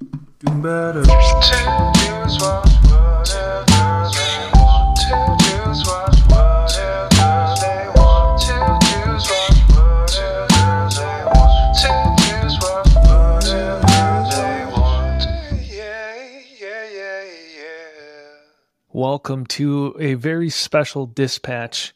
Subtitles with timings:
[0.00, 1.04] Do better.
[1.04, 9.60] to just watch whatever they want to just watch whatever they want to just watch
[9.76, 14.00] whatever they want to just watch whatever
[14.30, 15.20] they want
[15.70, 16.16] yeah
[16.58, 17.24] yeah yeah
[17.58, 18.36] yeah
[18.92, 21.92] Welcome to a very special dispatch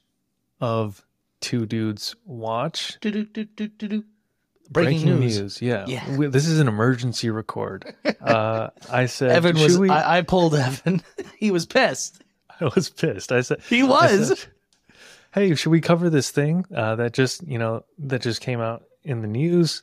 [0.60, 1.06] of
[1.40, 2.98] Two Dudes Watch.
[3.00, 4.04] Do-do-do-do-do-do.
[4.70, 5.60] Breaking, news.
[5.60, 5.84] Yeah.
[5.86, 6.16] Yeah.
[6.16, 7.94] We- this is an emergency record.
[8.24, 9.78] Uh, I said, Evan should was.
[9.78, 9.90] we?
[9.90, 11.02] I, I, I pulled Evan.
[11.38, 12.22] he was pissed.
[12.58, 13.32] I was pissed.
[13.32, 14.40] I said, He was.
[14.40, 14.48] said,
[15.34, 18.84] hey, should we cover this thing uh, that just, you know, that just came out
[19.02, 19.82] in the news?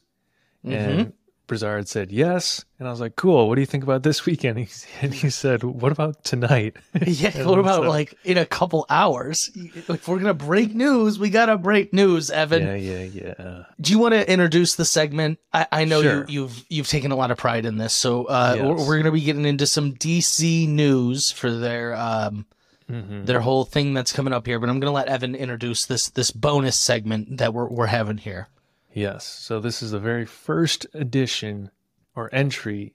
[0.66, 0.74] Mm-hmm.
[0.74, 1.14] And
[1.52, 2.64] Brizard said yes.
[2.80, 3.50] And I was like, cool.
[3.50, 4.58] What do you think about this weekend?
[4.68, 4.68] He,
[5.02, 6.78] and he said, what about tonight?
[7.06, 7.46] Yeah.
[7.46, 9.52] What about so- like in a couple hours?
[9.56, 12.64] If we're gonna break news, we gotta break news, Evan.
[12.64, 13.64] yeah, yeah, yeah.
[13.82, 15.40] Do you want to introduce the segment?
[15.54, 16.26] I, I know Sure.
[16.28, 18.66] you, you've you've taken a lot of pride in this, so uh, Yes.
[18.66, 22.46] we're, we're going to be getting into some DC news for their um,
[22.90, 23.26] Mhm.
[23.26, 24.60] their whole thing that's coming up here.
[24.60, 28.18] But I'm going to let Evan introduce this this bonus segment that we're we're having
[28.18, 28.48] here.
[28.94, 29.26] Yes.
[29.26, 31.72] So this is the very first edition
[32.16, 32.94] or entry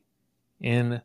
[0.61, 1.00] in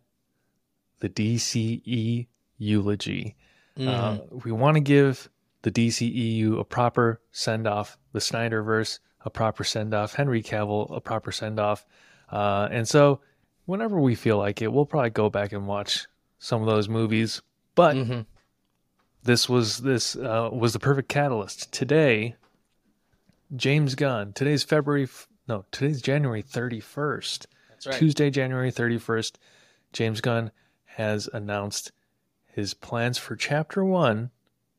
[0.99, 3.35] the DCE eulogy.
[3.79, 5.29] Uh, we want to give
[5.63, 10.99] the DCEU a proper send off, the Snyderverse a proper send off, Henry Cavill a
[10.99, 11.85] proper send off.
[12.29, 13.21] Uh, and so
[13.65, 16.07] whenever we feel like it, we'll probably go back and watch
[16.39, 17.41] some of those movies.
[17.75, 18.25] But Mhm.
[19.23, 21.71] this was this uh, was the perfect catalyst.
[21.71, 22.35] Today,
[23.55, 24.33] James Gunn.
[24.33, 25.03] Today's February.
[25.03, 27.47] f- No, today's January thirty first.
[27.69, 27.95] That's right.
[27.97, 29.39] Tuesday, January thirty first.
[29.93, 30.51] James Gunn
[30.85, 31.91] has announced
[32.47, 34.31] his plans for Chapter One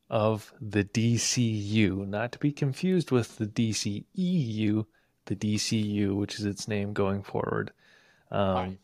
[0.09, 4.85] of the DCU, not to be confused with the DCEU,
[5.25, 7.71] the DCU, which is its name going forward.
[8.31, 8.77] Um,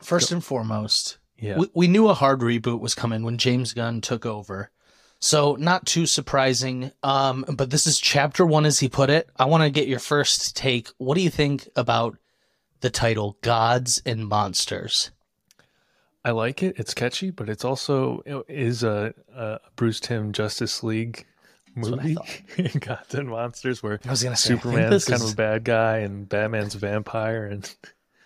[0.00, 4.00] First and foremost, yeah, we, we knew a hard reboot was coming when James Gunn
[4.02, 4.70] took over.
[5.18, 6.92] So not too surprising.
[7.02, 9.28] Um, but this is chapter one, as he put it.
[9.36, 10.88] I want to get your first take.
[10.98, 12.16] What do you think about
[12.80, 15.10] the title "Gods and Monsters"?
[16.24, 16.74] I like it.
[16.78, 21.24] It's catchy, but it's also it is a, a Bruce Timm Justice League
[21.74, 22.16] movie.
[22.80, 25.98] Gods and Monsters, where I was gonna say Superman's kind is- of a bad guy
[25.98, 27.74] and Batman's a vampire, and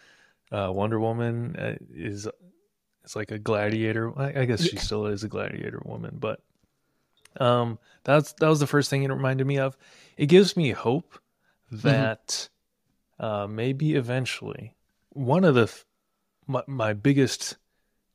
[0.52, 2.26] uh, Wonder Woman uh, is
[3.04, 4.18] it's like a gladiator.
[4.18, 6.40] I, I guess she still is a gladiator woman, but
[7.38, 9.76] um, that's that was the first thing it reminded me of.
[10.16, 11.18] It gives me hope
[11.70, 12.48] that
[13.18, 14.74] uh, maybe eventually
[15.10, 15.84] one of the f-
[16.46, 17.56] my, my biggest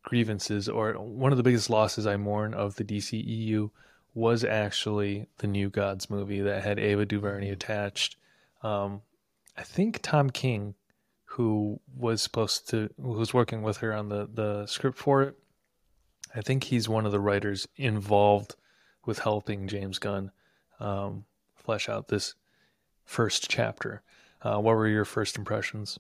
[0.04, 3.72] grievances or one of the biggest losses I mourn of the DCEU
[4.14, 8.16] was actually the New Gods movie that had Ava DuVernay attached.
[8.64, 9.02] Um,
[9.58, 10.76] I think Tom King,
[11.26, 15.38] who was supposed to, who was working with her on the the script for it,
[16.34, 18.56] I think he's one of the writers involved
[19.06, 20.32] with helping James Gunn
[20.80, 22.36] um, flesh out this
[23.04, 24.02] first chapter.
[24.42, 26.00] Uh, what were your first impressions?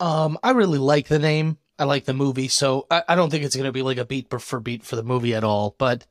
[0.00, 1.58] Um, I really like the name.
[1.78, 4.04] I like the movie, so I, I don't think it's going to be like a
[4.04, 5.74] beat for beat for the movie at all.
[5.78, 6.06] But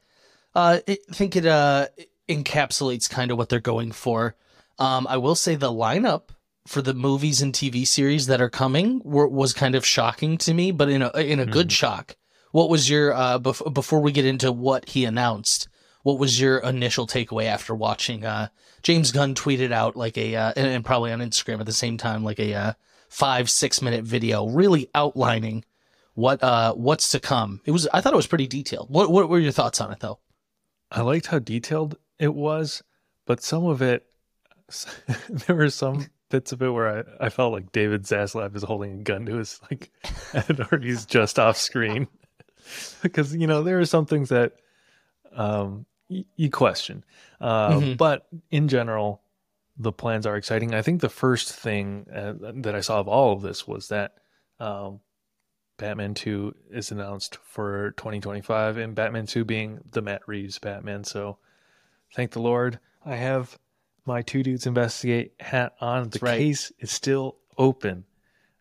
[0.53, 1.87] uh, I think it uh
[2.27, 4.35] encapsulates kind of what they're going for.
[4.79, 6.29] Um, I will say the lineup
[6.67, 10.53] for the movies and TV series that are coming were, was kind of shocking to
[10.53, 12.15] me, but in a in a good shock.
[12.51, 15.67] What was your uh bef- before we get into what he announced?
[16.03, 18.25] What was your initial takeaway after watching?
[18.25, 18.49] Uh,
[18.81, 21.97] James Gunn tweeted out like a uh, and, and probably on Instagram at the same
[21.97, 22.73] time like a uh,
[23.09, 25.63] five six minute video, really outlining
[26.13, 27.61] what uh what's to come.
[27.65, 28.89] It was I thought it was pretty detailed.
[28.89, 30.19] What what were your thoughts on it though?
[30.91, 32.83] I liked how detailed it was,
[33.25, 34.05] but some of it,
[35.29, 38.99] there were some bits of it where I, I felt like David Zaslav is holding
[38.99, 39.91] a gun to his like
[40.71, 42.07] or he's just off screen.
[43.01, 44.53] because, you know, there are some things that
[45.35, 45.85] um,
[46.35, 47.03] you question.
[47.39, 47.97] Uh, Mhm.
[47.97, 49.21] But in general,
[49.77, 50.73] the plans are exciting.
[50.73, 54.15] I think the first thing uh, that I saw of all of this was that
[54.59, 54.99] um,
[55.77, 61.03] Batman 2 is announced for 2025, and Batman 2 being the Matt Reeves Batman.
[61.03, 61.37] So
[62.15, 62.79] thank the Lord.
[63.03, 63.57] I have
[64.05, 66.09] my two dudes investigate hat on.
[66.09, 66.37] The right.
[66.37, 68.05] case is still open.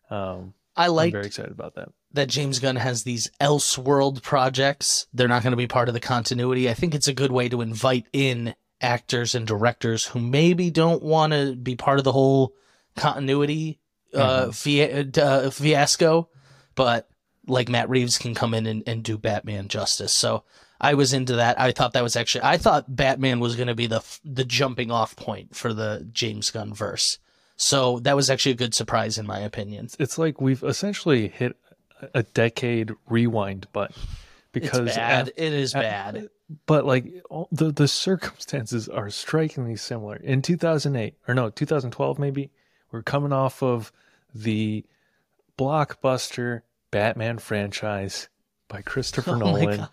[0.09, 1.89] Um, I I'm like very excited about that.
[2.13, 5.07] That James Gunn has these Elseworld projects.
[5.13, 6.69] They're not going to be part of the continuity.
[6.69, 11.01] I think it's a good way to invite in actors and directors who maybe don't
[11.01, 12.53] want to be part of the whole
[12.95, 13.79] continuity
[14.13, 16.29] uh, fia- uh, fiasco,
[16.75, 17.09] but
[17.47, 20.13] like Matt Reeves can come in and, and do Batman justice.
[20.13, 20.43] So
[20.79, 21.59] I was into that.
[21.59, 24.45] I thought that was actually I thought Batman was going to be the f- the
[24.45, 27.17] jumping off point for the James Gunn verse.
[27.55, 29.87] So that was actually a good surprise in my opinion.
[29.99, 31.57] It's like we've essentially hit
[32.13, 33.95] a decade rewind button
[34.51, 35.27] because it's bad.
[35.29, 36.29] af- it is af- bad.
[36.65, 40.15] but like all, the the circumstances are strikingly similar.
[40.17, 42.51] In 2008 or no, 2012 maybe,
[42.91, 43.91] we're coming off of
[44.33, 44.85] the
[45.57, 46.61] blockbuster
[46.91, 48.29] Batman franchise
[48.67, 49.87] by Christopher Oh Nolan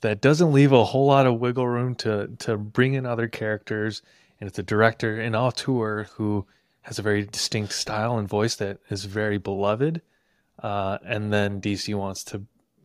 [0.00, 4.02] that doesn't leave a whole lot of wiggle room to to bring in other characters
[4.40, 6.46] and it's a director an auteur who
[6.82, 10.00] has a very distinct style and voice that is very beloved
[10.62, 12.42] uh, and then dc wants to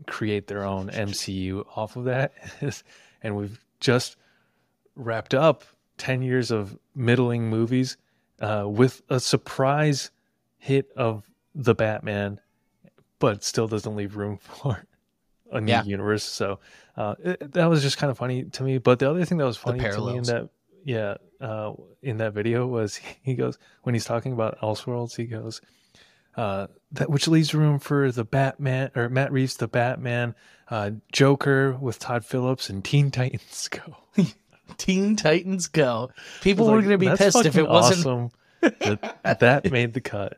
[0.07, 2.33] create their own mcu off of that
[3.21, 4.15] and we've just
[4.95, 5.63] wrapped up
[5.97, 7.97] 10 years of middling movies
[8.39, 10.09] uh, with a surprise
[10.57, 11.23] hit of
[11.53, 12.39] the batman
[13.19, 14.83] but still doesn't leave room for
[15.51, 15.83] a new Yeah.
[15.83, 16.24] universe.
[16.24, 16.59] So
[16.97, 18.77] uh, it, that was just kind of funny to me.
[18.77, 20.50] But the other thing that was funny to me in that,
[20.85, 25.62] yeah, uh, in that video was he goes when he's talking about Elseworlds, he goes,
[26.35, 30.35] uh, that which leaves room for the Batman or Matt Reeves, the Batman,
[30.69, 34.25] uh, Joker with Todd Phillips, and Teen Titans Go.
[34.77, 36.11] Teen Titans Go.
[36.41, 38.31] People I were going to be pissed if it wasn't awesome
[38.61, 40.37] that that made the cut.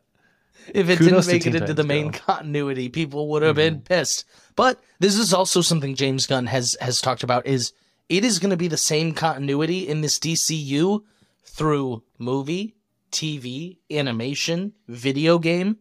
[0.74, 2.20] if it Kudos didn't make it into the main Go.
[2.20, 2.90] continuity.
[2.90, 4.26] People would have been pissed.
[4.56, 7.74] But this is also something James Gunn has has talked about is
[8.10, 11.04] it is going to be the same continuity in this DCU
[11.44, 12.76] through movie,
[13.14, 15.78] TV, animation, video game,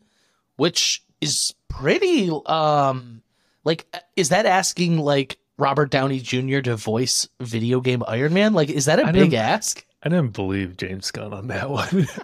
[0.56, 3.22] which is pretty um
[3.64, 6.60] like is that asking like Robert Downey Jr.
[6.60, 8.52] to voice video game Iron Man?
[8.54, 9.84] Like is that a I big ask?
[10.04, 12.06] I didn't believe James Gunn on that one.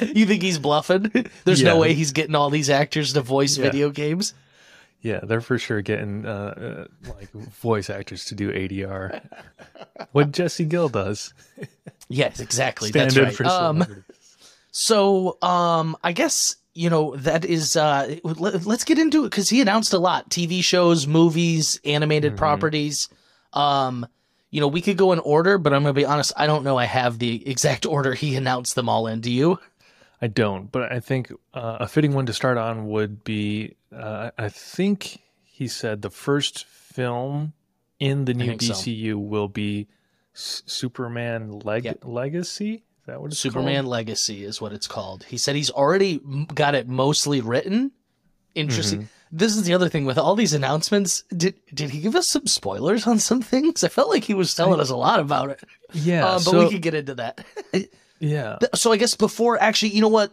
[0.00, 1.12] You think he's bluffing?
[1.44, 3.64] There's no way he's getting all these actors to voice Yeah.
[3.64, 4.32] video games.
[5.04, 9.20] Yeah, they're for sure getting uh, uh, like voice actors to do ADR.
[10.12, 11.34] what Jesse Gill does.
[12.08, 12.88] Yes, exactly.
[12.88, 13.34] Stand That's right.
[13.36, 13.84] for Um,
[14.70, 17.76] so, um, I guess you know that is.
[17.76, 22.32] Uh, let, us get into it because he announced a lot: TV shows, movies, animated
[22.32, 22.36] Mhm.
[22.38, 23.10] properties.
[23.52, 24.06] Um,
[24.50, 26.32] you know, we could go in order, but I'm gonna be honest.
[26.34, 26.78] I don't know.
[26.78, 29.20] I have the exact order he announced them all in.
[29.20, 29.58] Do you?
[30.22, 34.30] I don't, but I think uh, a fitting one to start on would be uh,
[34.36, 37.52] I think he said the first film
[38.00, 38.72] in the new think so.
[38.74, 39.88] DCU will be
[40.34, 41.98] S- Superman Leg- Yep.
[42.04, 42.74] Legacy.
[42.74, 43.90] Is that what it's Superman called?
[43.92, 45.24] Legacy is what it's called.
[45.24, 46.20] He said he's already
[46.54, 47.92] got it mostly written.
[48.54, 49.00] Interesting.
[49.00, 49.08] Mm-hmm.
[49.36, 51.24] This is the other thing with all these announcements.
[51.36, 53.82] Did did he give us some spoilers on some things?
[53.84, 55.60] I felt like he was telling us a lot about it.
[55.92, 57.44] Yeah, Uh, but so, we could get into that.
[58.20, 60.32] yeah, So I guess before actually, you know what?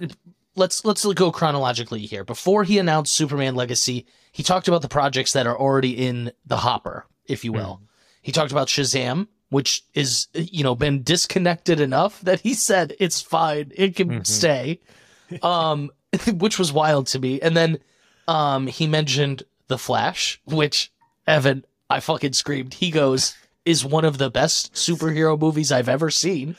[0.56, 2.24] Let's let's go chronologically here.
[2.24, 6.58] Before he announced Superman Legacy, he talked about the projects that are already in the
[6.58, 7.82] hopper, if you will.
[8.22, 13.22] He talked about Shazam, which is you know been disconnected enough that he said it's
[13.22, 14.28] fine, it can Mhm.
[14.28, 14.80] stay.
[15.44, 15.92] Um,
[16.34, 17.40] which was wild to me.
[17.40, 17.80] And then
[18.28, 20.92] um he mentioned The Flash, which
[21.26, 22.74] Evan, I fucking screamed.
[22.74, 23.34] He goes,
[23.64, 26.58] is one of the best superhero movies I've ever seen.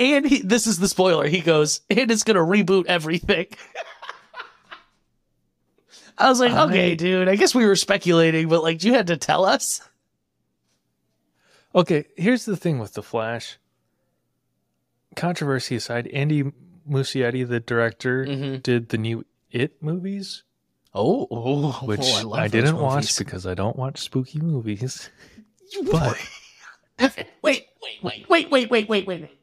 [0.00, 1.26] And he, this is the spoiler.
[1.28, 3.46] He goes, and it's gonna reboot everything.
[6.18, 7.28] I was like, I- okay, dude.
[7.28, 9.80] I guess we were speculating, but like, you had to tell us.
[11.74, 13.58] Okay, here's the thing with the Flash.
[15.16, 16.44] Controversy aside, Andy
[16.88, 18.62] Muschietti, the director, Mhm.
[18.62, 20.44] did the new It movies,
[20.94, 25.10] Oh, oh which oh, I, those didn't watch because I don't watch spooky movies.
[25.90, 26.16] But
[26.98, 27.66] wait, wait,
[28.02, 29.39] wait, wait, wait, wait, wait, wait.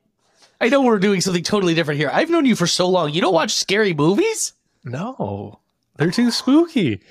[0.59, 2.09] I know we're doing something totally different here.
[2.11, 3.13] I've known you for so long.
[3.13, 4.53] You don't watch scary movies?
[4.83, 5.59] no,
[5.97, 7.01] they're too spooky.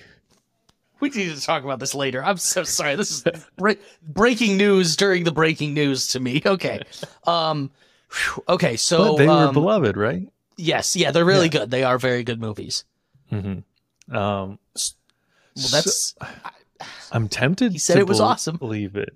[1.01, 2.25] We need to talk about this later.
[2.25, 2.97] I'm so sorry.
[2.97, 3.25] This is
[3.59, 3.73] bre-
[4.03, 6.43] breaking news during the breaking news to me.
[6.47, 6.81] Okay.
[7.27, 7.71] Um
[8.49, 10.29] okay, so but they were um, beloved, right?
[10.57, 11.71] yes, yeah, they're really good.
[11.71, 12.85] They are very good movies.
[13.33, 14.17] Mm-hmm.
[14.17, 14.59] Um,
[15.57, 16.15] Well, that's
[17.13, 17.73] I'm tempted.
[17.77, 18.57] He said to it was awesome.
[18.57, 19.13] Believe it.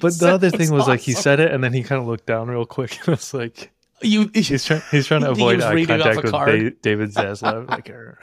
[0.00, 2.06] But the other thing was was like he said it and then he kind of
[2.06, 3.70] looked down real quick and was like
[4.02, 6.32] you he's trying he's trying to avoid eye contact with.
[6.32, 7.68] Da- David Zaslav.
[7.68, 8.18] like, er.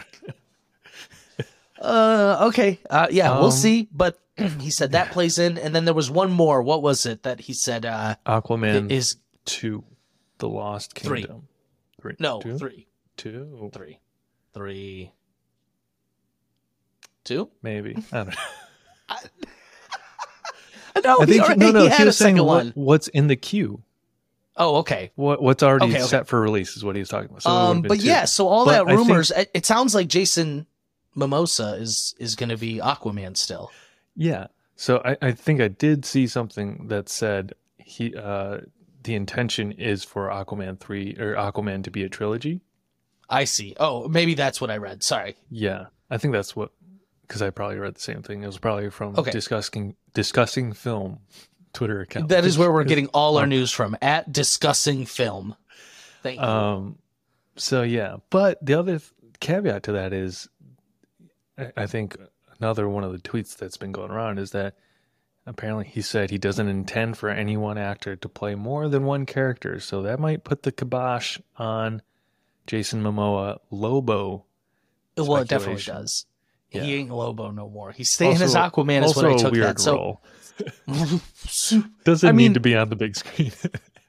[1.82, 2.80] Uh okay.
[2.90, 4.20] Uh yeah, we'll Um, see, but
[4.60, 6.62] he said that plays in and then there was one more.
[6.62, 9.84] What was it that he said uh Aquaman is two,
[10.38, 11.48] The Lost Kingdom.
[12.02, 12.16] Three.
[12.20, 12.58] no, Two?
[12.58, 12.88] 3.
[13.18, 14.00] Two, 3.
[14.54, 15.12] 3
[17.24, 17.50] 2?
[17.64, 17.96] maybe.
[18.12, 18.34] I don't know.
[21.04, 21.80] No, I think already no, no.
[21.82, 22.72] he He, had a was saying what, one.
[22.76, 23.82] what's in the queue.
[24.58, 25.12] Oh, okay.
[25.16, 26.04] What what's already Okay, okay.
[26.08, 27.42] set for release is what he was talking about.
[27.44, 28.06] So um, but two.
[28.06, 30.66] yeah, so all But that think- rumors, it, it sounds like Jason
[31.16, 33.72] Momoa is is going to be Aquaman still.
[34.16, 34.48] Yeah.
[34.78, 38.60] So I, I think I did see something that said he uh
[39.04, 42.62] the intention is for Aquaman three or Aquaman to be a trilogy.
[43.30, 43.76] I see.
[43.80, 45.04] Oh, maybe that's what I read.
[45.04, 45.36] Sorry.
[45.52, 46.72] Yeah, I think that's what
[47.28, 48.44] because I probably read the same thing.
[48.44, 49.32] It was probably from Okay.
[49.32, 51.20] discussing discussing film
[51.74, 52.30] Twitter account.
[52.30, 55.56] That is where we're getting all our news from at discussing film.
[56.24, 56.46] Thank you.
[56.46, 56.98] Um,
[57.56, 60.48] so yeah, but the other th- caveat to that is,
[61.58, 62.18] I, I think
[62.60, 64.76] another one of the tweets that's been going around is that
[65.46, 69.26] apparently he said he doesn't intend for any one actor to play more than one
[69.26, 72.02] character, so that might put the kibosh on
[72.68, 74.46] Jason Momoa Lobo.
[75.18, 76.26] well, it definitely does.
[76.76, 76.84] Yeah.
[76.84, 77.92] He ain't Lobo no more.
[77.92, 79.04] He's staying as Aquaman.
[79.06, 79.80] Is what also I took weird that.
[79.80, 80.22] So role.
[82.04, 83.52] Doesn't I mean- need to be on the big screen.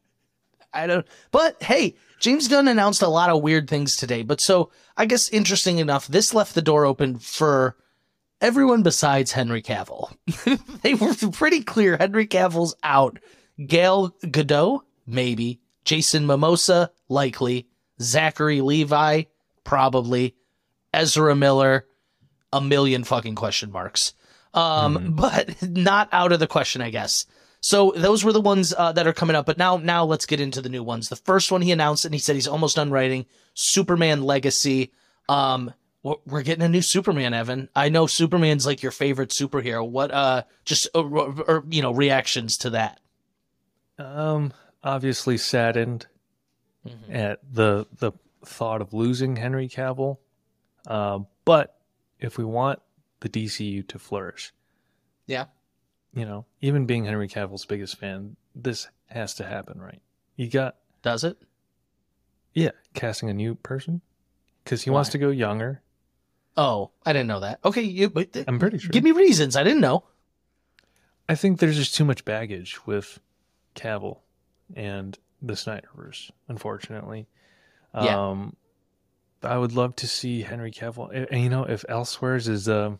[0.72, 1.06] I don't.
[1.30, 4.22] But hey, James Gunn announced a lot of weird things today.
[4.22, 7.76] But so I guess interesting enough, this left the door open for
[8.40, 10.14] everyone besides Henry Cavill.
[10.82, 11.96] they were pretty clear.
[11.96, 13.18] Henry Cavill's out.
[13.66, 15.60] Gail Gadot, maybe.
[15.84, 17.68] Jason Momoa, likely.
[18.02, 19.22] Zachary Levi,
[19.64, 20.34] probably.
[20.92, 21.86] Ezra Miller,
[22.56, 24.12] a million fucking question marks.
[24.54, 27.26] Um, but not out of the question, I guess.
[27.60, 29.44] So those were the ones uh, that are coming up.
[29.46, 31.08] But now, now let's get into the new ones.
[31.08, 34.92] The first one he announced, and he said he's almost done writing Superman Legacy.
[35.28, 35.72] Um,
[36.02, 37.68] we're- getting a new Superman, Evan.
[37.74, 39.86] I know Superman's like your favorite superhero.
[39.88, 43.00] What, uh, just uh, or, or, you know, reactions to that?
[43.98, 44.52] um,
[44.84, 46.06] obviously saddened
[46.86, 47.16] Mm-hmm.
[47.16, 48.12] at the the
[48.44, 50.18] thought of losing Henry Cavill.
[50.86, 51.75] Uh, but
[52.26, 52.80] if we want
[53.20, 54.52] the DCU to flourish,
[55.26, 55.46] Yeah.
[56.12, 60.00] you know, even being Henry Cavill's biggest fan, this has to happen, right?
[60.36, 61.38] You got Does it?
[62.52, 64.00] yeah, casting a new person
[64.64, 65.82] because he wants to go younger.
[66.56, 67.60] Oh, I didn't know that.
[67.64, 68.90] Okay, you but, uh, I'm pretty sure.
[68.90, 69.56] give me reasons.
[69.56, 70.04] I didn't know.
[71.28, 73.18] I think there's just too much baggage with
[73.74, 74.18] Cavill
[74.74, 77.26] and the Snyderverse, unfortunately.
[77.94, 78.28] Yeah.
[78.30, 78.56] Um,
[79.42, 81.28] I would love to see Henry Cavill.
[81.30, 82.98] And, you know, if Elseworlds is a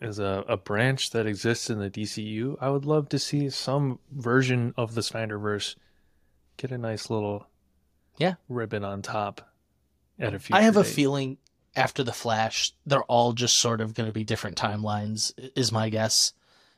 [0.00, 3.98] is a, a branch that exists in the DCU, I would love to see some
[4.12, 5.74] version of the Snyderverse
[6.58, 7.46] get a nice little
[8.18, 8.34] Yeah.
[8.48, 9.50] ribbon on top
[10.18, 11.38] at a future I have a feeling
[11.74, 15.88] after the Flash, they're all just sort of going to be different timelines, is my
[15.90, 16.32] guess.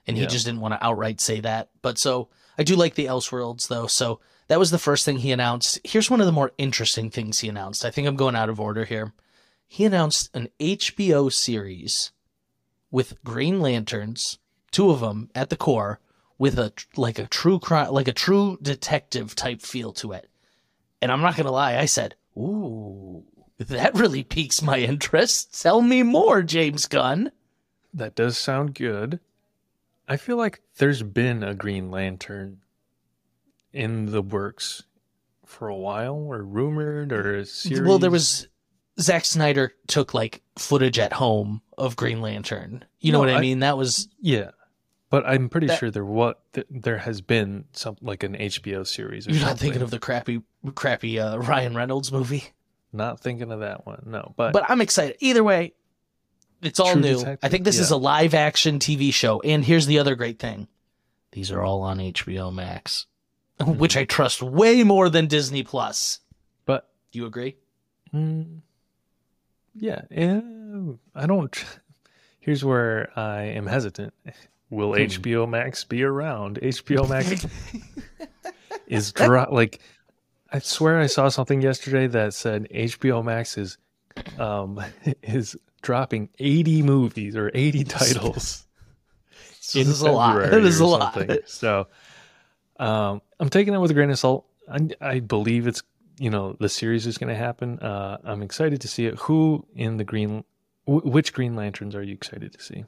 [0.07, 1.69] And he just didn't want to outright say that.
[1.83, 3.87] But so I do like the Elseworlds though.
[3.87, 5.78] So that was the first thing he announced.
[5.85, 7.85] Here's one of the more interesting things he announced.
[7.85, 9.12] I think I'm going out of order here.
[9.67, 12.12] He announced an HBO series
[12.90, 14.38] with Green Lanterns,
[14.71, 16.00] two of them at the core,
[16.38, 20.31] with a like a true crime, like a true detective type feel to it.
[21.02, 23.25] And I'm not gonna lie, I said, "Ooh,
[23.59, 25.61] that really piques my interest.
[25.61, 27.33] Tell me more, James Gunn."
[27.93, 29.21] That does sound good.
[30.09, 32.62] I feel like there's been a Green Lantern
[33.79, 34.83] in the works
[35.47, 37.81] for a while, or rumored, or a series.
[37.87, 38.49] Well, there was
[39.01, 42.85] Zack Snyder took like footage at home of Green Lantern.
[43.01, 43.61] You know No, what I, I- mean?
[43.61, 44.51] That was yeah,
[45.11, 49.27] but I'm pretty That- sure there what there has been some like an HBO series.
[49.27, 50.43] Or you're not thinking of the crappy,
[50.75, 52.45] crappy uh, Ryan Reynolds movie.
[52.93, 54.05] Not thinking of that one.
[54.07, 55.17] No, but, But I'm excited.
[55.21, 55.75] Either way,
[56.63, 57.19] it's all True new.
[57.19, 59.41] Detective, I think this is a live action TV show.
[59.41, 60.69] And here's the other great thing:
[61.33, 63.07] these are all on HBO Max,
[63.67, 66.21] which I trust way more than Disney Plus.
[66.65, 67.57] but Do you agree?
[68.15, 68.61] mm,
[69.75, 70.41] yeah, eh,
[71.15, 71.65] I don't.
[72.41, 74.15] Here's where I am hesitant.
[74.71, 75.00] Will Hmm.
[75.03, 76.59] HBO Max be around?
[76.62, 77.47] HBO Max
[78.87, 79.81] is dro- like
[80.53, 83.77] I swear I saw something yesterday that said HBO Max is
[84.38, 84.81] um
[85.23, 88.67] is dropping 80 movies or 80 titles
[89.61, 90.50] So this is a lot.
[90.50, 91.29] That is a lot.
[91.47, 91.87] So
[92.79, 94.47] um I'm taking it with a grain of salt.
[94.71, 95.83] I, I believe it's
[96.19, 97.79] you know the series is going to happen.
[97.79, 99.19] Uh I'm excited to see it.
[99.21, 100.45] Who in the green
[100.89, 102.85] wh- which Green Lanterns are you excited to see?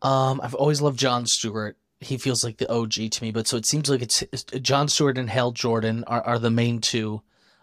[0.00, 1.76] Um, I've always loved John Stewart.
[2.00, 4.86] He feels like the OG to me, but so it seems like it's, it's John
[4.86, 7.22] Stewart and Hal Jordan are, are the main two.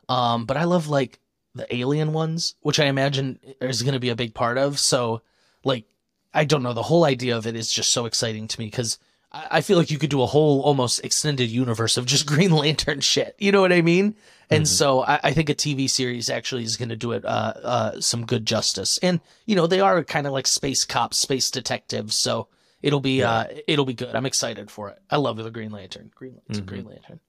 [0.09, 1.19] Um, but I love like
[1.55, 4.77] the alien ones, which I imagine is going to be a big part of.
[4.77, 5.21] So,
[5.63, 5.85] like,
[6.33, 6.73] I don't know.
[6.73, 8.99] The whole idea of it is just so exciting to me because
[9.35, 12.51] I, I feel like you could do a whole almost extended universe of just Green
[12.51, 13.35] Lantern shit.
[13.37, 14.15] You know what I mean?
[14.49, 14.67] And Mhm.
[14.67, 17.99] so I, I think a TV series actually is going to do it uh, uh,
[18.01, 18.97] some good justice.
[19.01, 22.47] And you know they are kind of like space cops, space detectives, so
[22.83, 23.31] it'll be Yeah.
[23.31, 24.15] uh, it'll be good.
[24.15, 24.99] I'm excited for it.
[25.09, 26.11] I love the Green Lantern.
[26.15, 26.65] Green a Mhm.
[26.65, 27.19] Green Lantern.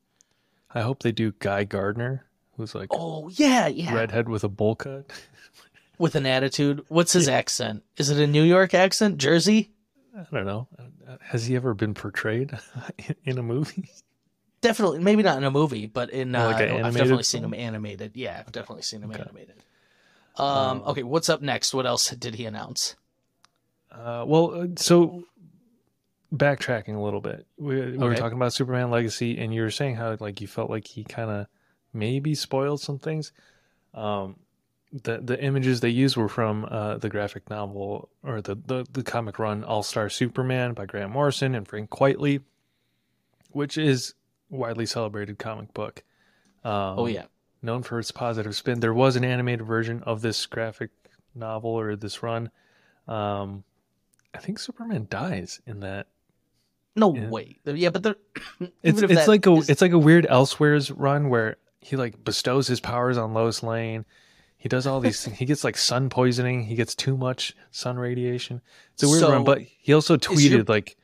[0.75, 2.27] I hope they do Guy Gardner,
[2.59, 3.95] who's like Oh yeah, yeah.
[3.95, 5.11] redhead with a bowl cut.
[5.99, 6.85] With an attitude.
[6.89, 7.83] What's his accent?
[7.97, 9.17] Is it a New York accent?
[9.17, 9.71] Jersey?
[10.15, 10.69] I don't know.
[11.21, 12.59] Has he ever been portrayed
[13.25, 13.91] in a movie?
[14.61, 18.17] Definitely, maybe not in a movie, but in uh, Like I've definitely seen him animated.
[18.17, 19.23] Yeah, I've definitely seen him Okay.
[19.23, 19.63] animated.
[20.37, 21.73] Um, Um, okay, what's up next?
[21.75, 22.97] What else did he announce?
[23.93, 25.25] Uh, well, uh, so
[26.35, 29.97] backtracking a little bit, we, we were talking about Superman Legacy, and you were saying
[29.97, 31.47] how like you felt like he kind of
[31.93, 33.33] maybe spoiled some things.
[33.95, 34.37] Um,
[35.03, 39.03] the the images they used were from uh, the graphic novel or the, the the
[39.03, 42.43] comic run All Star Superman by Grant Morrison and Frank Quitely,
[43.51, 44.15] which is
[44.51, 46.03] widely celebrated comic book.
[46.65, 47.25] Um, oh yeah,
[47.63, 48.81] known for its positive spin.
[48.81, 50.91] There was an animated version of this graphic
[51.35, 52.51] novel or this run.
[53.09, 53.65] Um,
[54.35, 56.07] I think Superman dies in that.
[56.95, 57.59] no way.
[57.65, 58.17] Yeah, but they're
[58.83, 62.67] It's it's like a is- it's like a weird Elseworlds run where he like bestows
[62.67, 64.05] his powers on Lois Lane.
[64.67, 65.39] He does all these things.
[65.39, 66.65] He gets like sun poisoning.
[66.65, 68.61] He gets too much sun radiation.
[68.95, 70.97] It's a weird So, run, but he also tweeted your- like,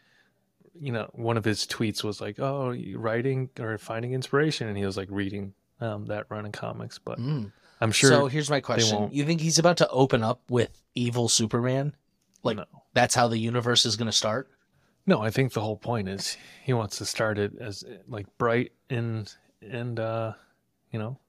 [0.80, 4.84] you know, one of his tweets was like, "Oh, writing or finding inspiration," and he
[4.84, 6.98] was like reading um, that run in comics.
[6.98, 7.52] But Mm.
[7.80, 9.10] I'm sure So here's my question.
[9.12, 11.94] You think he's about to open up with evil Superman?
[12.42, 12.64] Like no.
[12.94, 14.50] that's how the universe is going to start?
[15.06, 18.72] No, I think the whole point is he wants to start it as like bright
[18.90, 20.32] and and uh
[20.90, 21.20] you know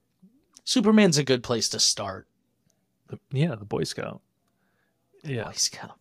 [0.64, 2.26] Superman's a good place to start.
[3.08, 4.20] the, yeah the Boy Scout.
[5.22, 5.98] Yeah, Boy Scout.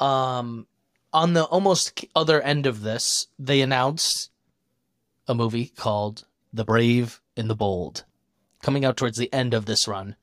[0.00, 0.66] Um,
[1.12, 4.30] on the almost other end of this, they announced
[5.26, 8.04] a movie called The Brave and the Bold,
[8.62, 10.16] coming out towards the end of this run,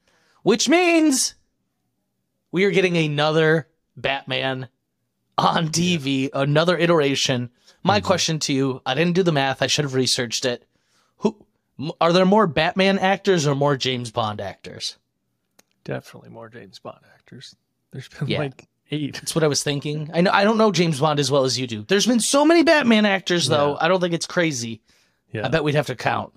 [0.43, 1.35] which means
[2.51, 4.69] we are getting another Batman
[5.37, 7.49] on TV, another iteration.
[7.83, 8.03] My Mhm.
[8.03, 9.61] question to you: I didn't do the math.
[9.63, 10.67] I should have researched it.
[11.99, 14.97] Are there more Batman actors or more James Bond actors?
[15.85, 17.55] definitely more James Bond actors.
[17.91, 18.37] There's been Yeah.
[18.39, 19.15] like eight.
[19.15, 20.09] That's what I was thinking.
[20.13, 21.83] I know I don't know James Bond as well as you do.
[21.83, 23.71] There's been so many Batman actors though.
[23.71, 23.77] Yeah.
[23.81, 24.81] I don't think it's crazy.
[25.33, 26.31] Yeah, I bet we'd have to count.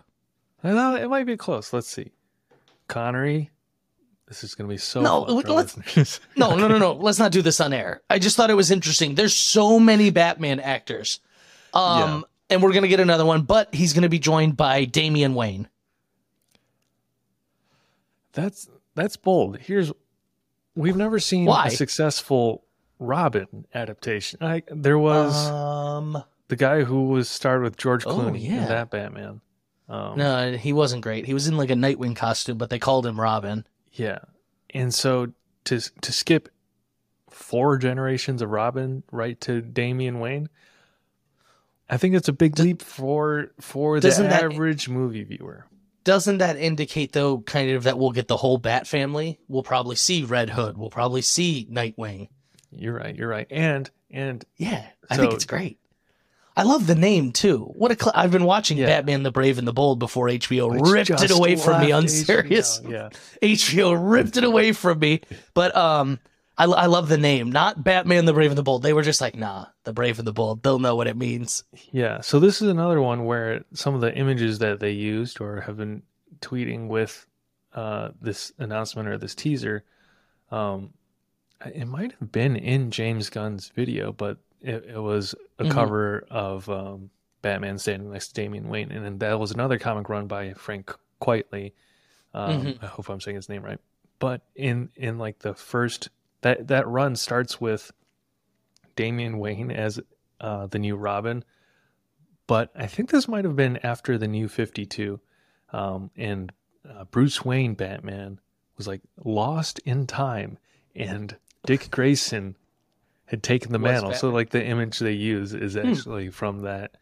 [0.65, 1.73] I know it might be close.
[1.73, 2.11] Let's see,
[2.89, 3.51] Connery.
[4.27, 6.19] This is gonna be so No, let's-.
[6.37, 6.95] No, no, no, no.
[6.95, 8.03] Let's not do this on air.
[8.11, 9.15] I just thought it was interesting.
[9.15, 11.21] There's so many Batman actors.
[11.73, 15.69] Um and we're gonna get another one, but he's gonna be joined by Damian Wayne.
[18.33, 19.59] That's that's bold.
[19.59, 19.93] Here's
[20.75, 21.67] we've never seen Why?
[21.67, 22.65] a successful
[22.99, 24.39] Robin adaptation.
[24.43, 25.35] I, there was.
[25.49, 28.63] um the guy who was starred with George Clooney Oh, Clooney yeah.
[28.63, 29.41] in that Batman.
[29.89, 31.27] Um, no, he wasn't great.
[31.27, 33.65] He was in like a Nightwing costume, but they called him Robin.
[33.93, 34.19] Yeah,
[34.71, 35.33] and so
[35.65, 36.49] to to skip
[37.31, 40.49] four generations of Robin right to Damian Wayne,
[41.89, 45.67] I think it's a big leap for for the that- average movie viewer.
[46.05, 49.41] Doesn't that indicate though kind of that we'll get the whole Bat family?
[49.49, 50.79] We'll probably see Red Hood.
[50.79, 52.29] We'll probably see Nightwing.
[52.71, 53.15] You're right.
[53.17, 53.47] You're right.
[53.51, 55.79] And and Yeah, I think it's great.
[56.59, 57.59] I love the name too.
[57.75, 58.87] What a cl- I've been watching Yeah.
[58.87, 62.09] Batman: The Brave and the Bold before HBO ripped it away from me on HBO.
[62.25, 62.81] serious.
[62.89, 63.09] Yeah.
[63.43, 65.21] HBO ripped it away from me.
[65.55, 66.19] But um,
[66.59, 67.51] I, I love the name.
[67.53, 68.83] Not Batman: The Brave and the Bold.
[68.83, 70.63] They were just like, nah, The Brave and the Bold.
[70.63, 71.65] They'll know what it means.
[71.93, 72.21] Yeah.
[72.21, 75.77] So this is another one where some of the images that they used or have
[75.77, 76.03] been
[76.41, 77.27] tweeting with
[77.75, 79.85] uh, this announcement or this teaser,
[80.51, 80.91] um,
[81.65, 85.71] it might have been in James Gunn's video, but it, it was a Mhm.
[85.73, 87.11] cover of um,
[87.43, 90.95] Batman standing next to Damian Wayne, and then that was another comic run by Frank
[91.21, 91.73] Quitely.
[92.35, 92.83] Um, Mhm.
[92.83, 93.79] I hope I'm saying his name right.
[94.19, 96.09] But in in like the first
[96.43, 97.93] that that run starts with
[98.95, 100.01] Damian Wayne as
[100.41, 101.45] uh, the new Robin,
[102.47, 105.21] but I think this might have been after the new 52.
[105.73, 106.53] Um, and
[106.89, 108.39] uh, Bruce Wayne Batman
[108.77, 110.59] was like lost in time,
[110.95, 112.57] and Dick Grayson
[113.27, 114.13] had taken the mantle.
[114.15, 115.87] So, like, the image they use is Hmm.
[115.89, 116.93] actually from that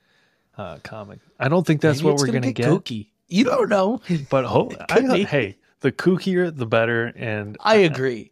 [0.57, 1.19] uh, comic.
[1.39, 3.09] I don't think that's Maybe what we're gonna going to get get, Kooky.
[3.29, 4.01] You don't know.
[4.31, 7.13] but ho- I, hey, the kookier, the better.
[7.17, 8.31] And I agree.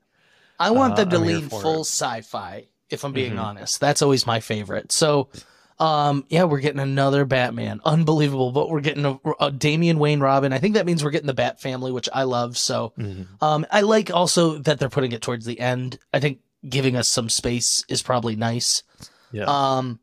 [0.62, 1.86] I want Uh, them to lean full it.
[1.86, 2.66] sci-fi.
[2.90, 3.42] If I'm being Mhm.
[3.42, 4.92] honest, that's always my favorite.
[4.92, 5.28] So,
[5.78, 7.80] um, yeah, we're getting another Batman.
[7.84, 10.52] Unbelievable, but we're getting a, a Damian Wayne Robin.
[10.52, 12.56] I think that means we're getting the Bat family, which I love.
[12.58, 13.26] So, Mhm.
[13.42, 15.98] um, I like also that they're putting it towards the end.
[16.12, 18.82] I think giving us some space is probably nice.
[19.32, 19.44] yeah.
[19.46, 19.98] Um,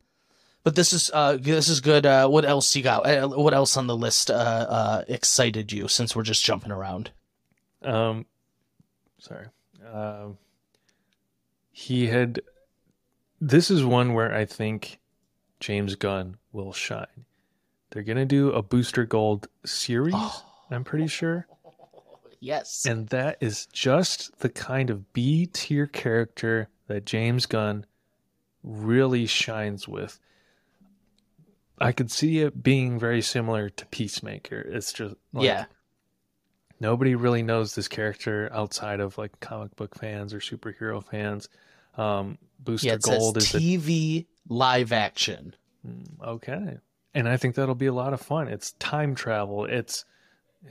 [0.64, 2.06] but this is uh, this is good.
[2.06, 3.06] Uh, what else you got?
[3.06, 5.88] Uh, what else on the list uh, uh, excited you?
[5.88, 7.12] Since we're just jumping around.
[7.84, 8.26] Um,
[9.20, 9.46] sorry.
[9.94, 10.38] Um,
[11.80, 12.42] he had.
[13.40, 15.00] This is one where I think
[15.62, 17.26] James Gunn will shine.
[17.90, 20.14] They're gonna do a Booster Gold series.
[20.18, 21.48] Oh, I'm pretty sure,
[22.42, 22.86] yes.
[22.86, 27.86] and that is just the kind of B tier character that James Gunn
[28.62, 30.20] really shines with.
[31.80, 34.60] I could see it being very similar to Peacemaker.
[34.60, 35.66] It's just like, yeah.
[36.82, 41.48] nobody really knows this character outside of like comic book fans or superhero fans.
[42.00, 45.56] Um, Booster Yeah, Gold says is a TV live action.
[45.88, 46.78] Mm, Okay.
[47.16, 48.48] And I think that'll be a lot of fun.
[48.48, 49.66] It's time travel.
[49.66, 50.06] It's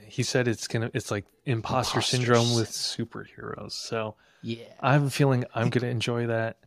[0.05, 3.73] he said it's gonna it's like imposter Imposter syndrome with superheroes.
[3.73, 4.63] So Yeah.
[4.79, 6.57] I have a feeling I'm gonna enjoy that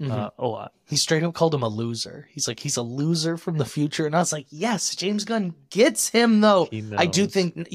[0.00, 0.10] Mhm.
[0.10, 0.72] uh, a lot.
[0.88, 2.28] he straight up called him a loser.
[2.30, 4.06] He's like, he's a loser from the future.
[4.06, 6.68] And I was like, yes, James Gunn gets him though.
[6.96, 7.66] I do think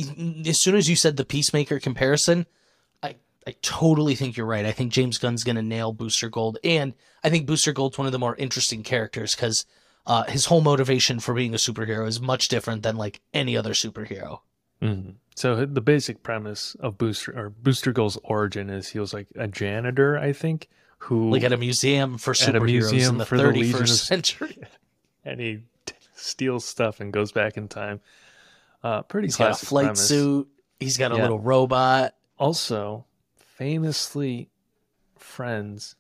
[0.47, 2.45] as soon as you said the Peacemaker comparison,
[3.47, 4.65] I totally think you're right.
[4.65, 8.11] I think James Gunn's gonna nail Booster Gold, and I think Booster Gold's one of
[8.13, 9.65] the more interesting characters because
[10.05, 13.71] uh, his whole motivation for being a superhero is much different than like any other
[13.73, 14.39] superhero.
[14.81, 15.15] Mhm.
[15.35, 19.47] So the basic premise of Booster or Booster Gold's origin is he was like a
[19.47, 20.67] janitor, I think,
[20.99, 23.89] who Like at a museum for superheroes museum in the for the 31st Legion of-
[23.89, 24.57] century.
[25.25, 25.59] and he
[26.15, 28.01] steals stuff and goes back in time.
[28.83, 30.07] Uh, pretty He's got a flight premise.
[30.07, 30.47] suit.
[30.79, 31.21] He's got a Yeah.
[31.23, 32.15] little robot.
[32.37, 33.05] also
[33.65, 34.49] famously
[35.19, 35.95] friends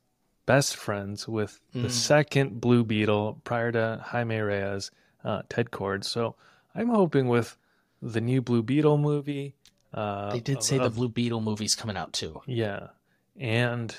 [0.47, 1.91] best friends with the Mm.
[1.91, 4.89] second blue beetle prior to jaime reyes
[5.23, 6.35] uh, ted kord so
[6.73, 7.55] i'm hoping with
[8.01, 9.53] the new blue beetle movie
[9.93, 12.41] uh, They did say the Blue Beetle movie's coming out too.
[12.47, 12.87] yeah
[13.39, 13.95] and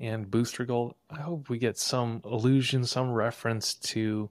[0.00, 4.30] and booster gold i hope we get some allusion some reference to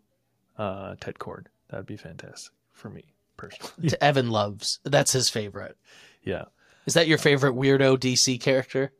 [0.57, 3.03] uh, ted kord that'd be fantastic for me
[3.37, 4.79] personally To Evan loves.
[4.83, 5.77] That's his favorite.
[6.23, 6.45] yeah
[6.85, 8.91] Is that your favorite weirdo DC character?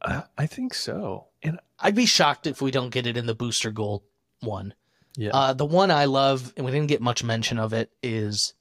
[0.00, 3.34] I, I think so and I'd be shocked if we don't get it in the
[3.34, 4.02] Booster Gold
[4.40, 4.74] one.
[5.16, 8.54] yeah Uh, the one I love, and we didn't get much mention of it, is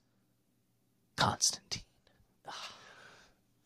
[1.16, 1.84] Constantine.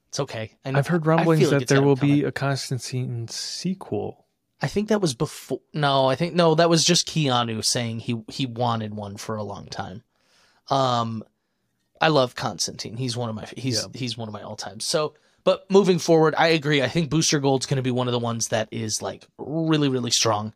[0.09, 0.57] It's okay.
[0.65, 4.25] I I've heard rumblings like that there will come be a Constantine sequel.
[4.61, 5.61] I think that was before.
[5.73, 9.43] No, I think no, that was just Keanu saying he he wanted one for a
[9.43, 10.03] long time.
[10.69, 11.23] Um,
[12.01, 12.97] I love Constantine.
[12.97, 13.87] He's one of my he's Yeah.
[13.93, 14.79] he's one of my all time.
[14.79, 16.81] So, but moving forward, I agree.
[16.81, 19.87] I think Booster Gold's going to be one of the ones that is like really
[19.87, 20.53] really strong.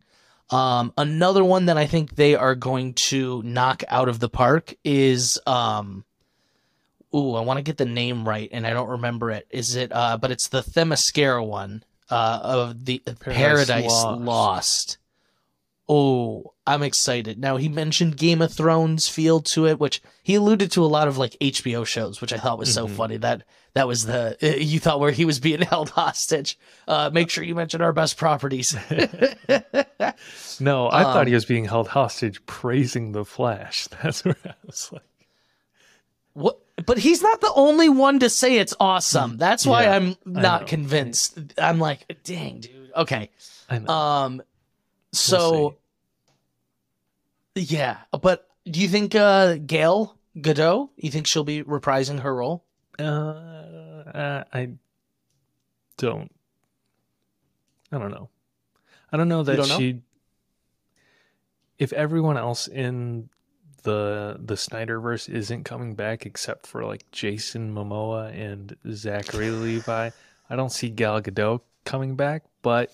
[0.50, 4.76] Um, another one that I think they are going to knock out of the park
[4.84, 6.04] is um.
[7.16, 9.48] Ooh, I want to get the name right, and I don't remember it.
[9.50, 9.92] Is it?
[9.94, 14.22] Uh, but it's the Themyscira one uh, of the Paradise, Paradise Lost.
[14.22, 14.98] Lost.
[15.88, 17.38] Oh, I'm excited.
[17.38, 21.08] Now he mentioned Game of Thrones feel to it, which he alluded to a lot
[21.08, 22.92] of like HBO shows, which I thought was so Mhm.
[22.96, 23.18] funny.
[23.18, 23.44] That
[23.76, 26.58] that was the you thought where he was being held hostage.
[26.88, 28.76] Uh, make sure you mention our best properties.
[30.60, 33.88] No, I thought Um, he was being held hostage praising the Flash.
[34.02, 35.04] That's where I was like,
[36.34, 36.60] what?
[36.86, 39.38] But he's not the only one to say it's awesome.
[39.38, 41.38] That's why Yeah, I'm not convinced.
[41.58, 42.92] I'm like, dang, dude.
[42.96, 43.30] Okay.
[43.70, 43.90] I know.
[43.94, 44.42] Um,
[45.16, 45.78] so
[47.56, 50.90] yeah, but do you think uh Gail Gadot?
[50.98, 52.66] You think she'll be reprising her role?
[53.00, 54.70] uh, I
[55.98, 56.32] don't.
[57.92, 58.30] I don't know.
[59.12, 59.78] I don't know that don't know?
[59.78, 60.02] she.
[61.78, 63.30] If everyone else in
[63.84, 70.10] the the Snyderverse isn't coming back except for like Jason Momoa and Zachary Levi,
[70.50, 72.44] I don't see Gal Gadot coming back.
[72.62, 72.92] But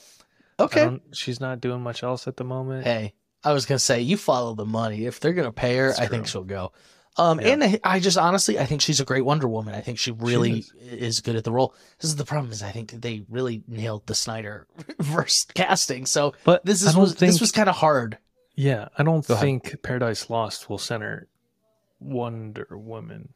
[0.61, 0.99] Okay.
[1.13, 2.85] she's not doing much else at the moment.
[2.85, 5.05] Hey, I was gonna say you follow the money.
[5.05, 6.71] If they're gonna pay her, That's I think she'll go.
[7.17, 7.47] Um, Yeah.
[7.49, 9.75] and I, I just honestly, I think she's a great Wonder Woman.
[9.75, 10.73] I think she really is.
[10.79, 11.19] is.
[11.21, 11.75] good at the role.
[11.99, 14.65] This is the problem is I think they really nailed the Snyder
[14.99, 16.05] verse casting.
[16.05, 18.17] So But this is was think, this was kind of hard.
[18.55, 19.43] Yeah, I don't Go ahead.
[19.43, 21.27] think Paradise Lost will center
[21.99, 23.33] Wonder Woman.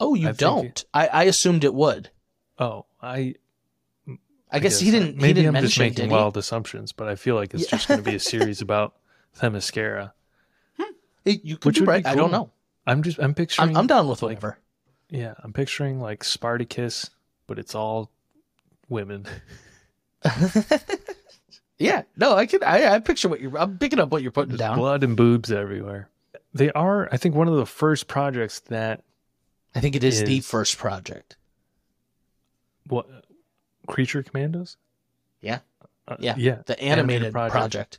[0.00, 0.84] Oh, you I don't?
[0.94, 2.10] I, I assumed it would.
[2.58, 3.34] Oh, I.
[4.50, 5.16] I, guess, he didn't.
[5.16, 7.70] Maybe he didn't I'm mention, just making wild assumptions, but I feel like it's Yeah.
[7.70, 8.94] just going to be a series about
[9.38, 10.12] Themyscira.
[10.76, 10.92] Hmm.
[11.24, 12.06] It- you could Which be right.
[12.06, 12.50] I don't know.
[12.86, 14.58] I'm just I'm picturing I'm, I'm down with like- whatever.
[15.10, 17.10] yeah I'm picturing like Spartacus,
[17.46, 18.10] but it's all
[18.88, 19.26] women.
[21.78, 22.62] yeah, no, I can.
[22.64, 23.56] I, I picture what you're.
[23.58, 24.78] I'm picking up what you're putting There's down.
[24.78, 26.08] blood and boobs everywhere.
[26.54, 29.04] They are, I think, one of the first projects that
[29.74, 31.36] I think it is, the first project.
[32.86, 33.06] what
[33.88, 34.76] Creature Commandos.
[35.40, 35.60] Yeah.
[36.06, 36.34] Uh, Yeah.
[36.36, 36.62] yeah.
[36.66, 37.98] The animated, project.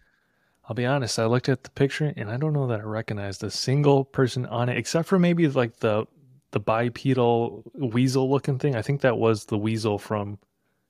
[0.67, 3.43] I'll be honest, I looked at the picture and I don't know that I recognized
[3.43, 6.05] a single person on it except for maybe like the
[6.51, 8.75] the bipedal weasel looking thing.
[8.75, 10.39] I think that was the weasel from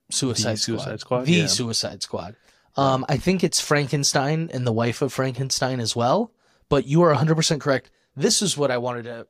[0.09, 0.77] Suicide, The Squad.
[0.77, 1.47] Suicide Squad, The yeah.
[1.47, 2.35] Suicide Squad.
[2.77, 6.31] Um, I think it's Frankenstein and the wife of Frankenstein as well.
[6.69, 7.89] But you are 100% correct.
[8.15, 9.27] This is what I wanted to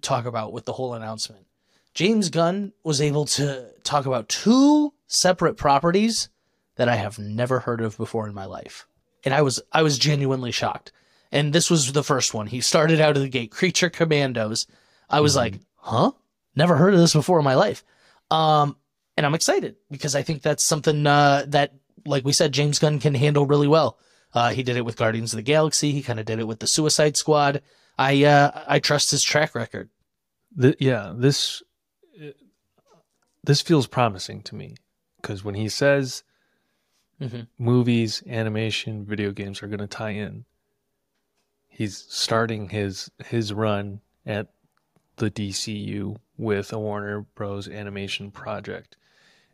[0.00, 1.46] talk about with the whole announcement.
[1.94, 6.28] James Gunn was able to talk about two separate properties
[6.76, 8.86] that I have never heard of before in my life.
[9.24, 10.92] And I was I was genuinely shocked.
[11.34, 12.46] and this was the first one.
[12.46, 14.66] He started out of the gate, Creature Commandos.
[15.08, 15.36] I was Mhm.
[15.36, 16.10] like, huh?
[16.54, 17.82] Never heard of this before in my life.
[18.30, 18.76] Um,
[19.16, 21.72] and I'm excited because I think that's something uh, that,
[22.04, 23.98] like we said, James Gunn can handle really well.
[24.34, 25.92] Uh, he did it with Guardians of the Galaxy.
[25.92, 27.62] He kind of did it with the Suicide Squad.
[27.98, 29.88] I uh, I trust his track record.
[30.60, 31.62] Th- yeah, this
[33.44, 34.76] this feels promising to me
[35.20, 36.22] because when he says
[37.20, 37.46] Mhm.
[37.58, 40.44] movies, animation, video games are going to tie in,
[41.68, 44.48] he's starting his his run at
[45.16, 47.68] the DCU with a Warner Bros.
[47.68, 48.96] animation project.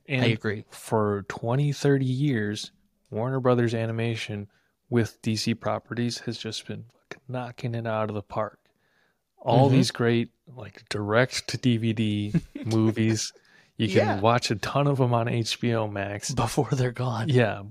[0.06, 0.64] And I agree.
[0.70, 2.70] for 20, 30 years,
[3.10, 4.48] Warner Brothers Animation
[4.88, 6.86] with DC properties has just been
[7.28, 8.58] knocking it out of the park.
[9.38, 9.72] All Mhm.
[9.72, 12.32] these great, like, direct to DVD
[12.64, 13.32] movies.
[13.78, 14.20] You can Yeah.
[14.20, 16.32] watch a ton of them on HBO Max.
[16.34, 17.28] Before they're gone.
[17.30, 17.62] Yeah.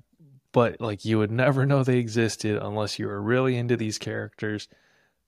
[0.53, 4.67] But, like, you would never know they existed unless you were really into these characters.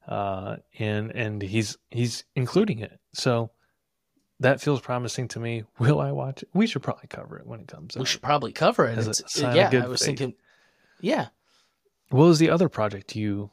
[0.07, 2.99] Uh, and and he's he's including it.
[3.13, 3.51] So
[4.39, 5.65] that feels promising to me.
[5.77, 6.49] Will I watch it?
[6.53, 7.99] We should probably cover it when it comes out.
[7.99, 8.97] We should probably cover it.
[8.97, 10.07] As a It's- sign of yeah, good I was faith.
[10.17, 10.33] thinking.
[11.01, 11.27] Yeah,
[12.09, 13.51] What was the other project you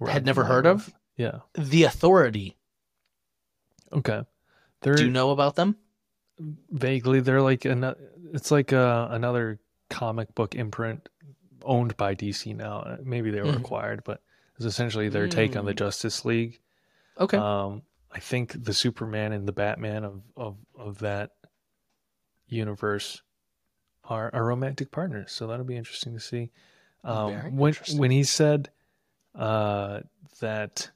[0.00, 0.86] were Had never heard of?
[0.86, 0.94] with?
[1.16, 1.40] Yeah.
[1.54, 2.56] The Authority.
[3.92, 4.22] Okay.
[4.80, 5.76] They're Do you know about them?
[6.70, 7.94] Vaguely they're like an,
[8.32, 9.58] it's like uh, another
[9.90, 11.08] comic book imprint
[11.62, 12.80] owned by DC now.
[12.80, 13.58] Uh, Maybe they were Mhm.
[13.60, 14.22] acquired, but
[14.56, 15.78] it's essentially their take on the Mm.
[15.78, 16.60] Justice League.
[17.18, 17.36] Okay.
[17.36, 21.32] Um, I think the Superman and the Batman of of of that
[22.48, 23.22] universe
[24.04, 26.50] are, are romantic partners, so that'll be interesting to see.
[27.04, 27.98] Um, when interesting.
[27.98, 28.70] when he said
[29.34, 30.00] uh,
[30.40, 30.90] that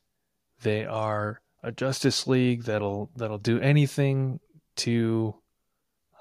[0.62, 4.40] they are a Justice League that'll that'll do anything
[4.84, 5.34] to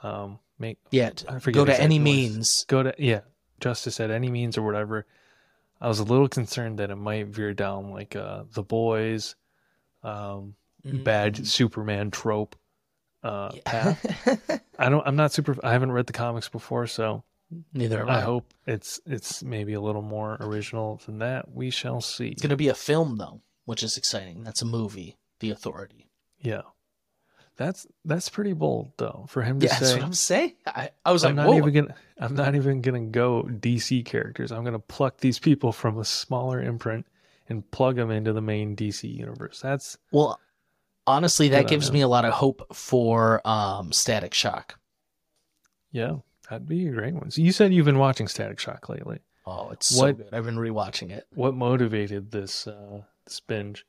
[0.03, 1.11] um, make yeah.
[1.29, 2.65] I forget Go to any means.
[2.67, 3.21] go to yeah
[3.59, 5.05] justice at any means or whatever
[5.79, 9.35] i was a little concerned that it might veer down like uh the boys
[10.03, 12.55] um bad superman trope
[13.23, 13.99] uh path.
[14.79, 17.23] I don't i'm not super i haven't read the comics before so
[17.73, 18.21] Neither i I.
[18.21, 22.55] hope it's it's maybe a little more original than that we shall see It's gonna
[22.55, 24.43] be a film though, which is exciting.
[24.43, 25.17] That's a movie.
[25.39, 26.09] The Authority.
[26.39, 26.61] yeah
[27.57, 30.53] that's that's pretty bold though for him to Yeah, that's say what I'm saying.
[30.65, 31.57] I, I was I'm like, not whoa.
[31.57, 31.95] even gonna.
[32.19, 34.51] I'm not even gonna go DC characters.
[34.51, 37.05] I'm gonna pluck these people from a smaller imprint
[37.49, 39.59] and plug them into the main DC universe.
[39.61, 40.39] That's Well,
[41.05, 44.79] honestly, that gives me a lot of hope for um, Static Shock.
[45.91, 46.15] yeah,
[46.49, 47.31] that'd be a great one.
[47.31, 49.19] So you said you've been watching Static Shock lately.
[49.45, 50.29] Oh, it's so What- good.
[50.33, 51.27] I've been rewatching it.
[51.33, 53.85] What motivated this uh, this binge?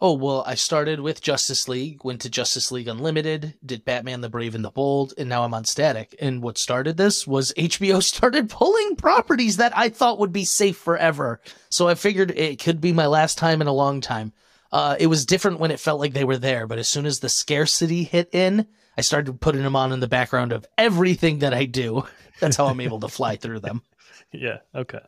[0.00, 4.28] Oh, well, I started with Justice League, went to Justice League Unlimited, did Batman the
[4.28, 6.14] Brave and the Bold, and now I'm on Static.
[6.20, 10.76] And what started this was HBO started pulling properties that I thought would be safe
[10.76, 11.40] forever.
[11.68, 14.32] So I figured it could be my last time in a long time.
[14.70, 17.18] Uh, it was different when it felt like they were there, but as soon as
[17.18, 21.54] the scarcity hit in, I started putting them on in the background of everything that
[21.54, 22.06] I do.
[22.40, 23.82] That's how I'm able to fly through them.
[24.30, 25.00] Yeah, okay.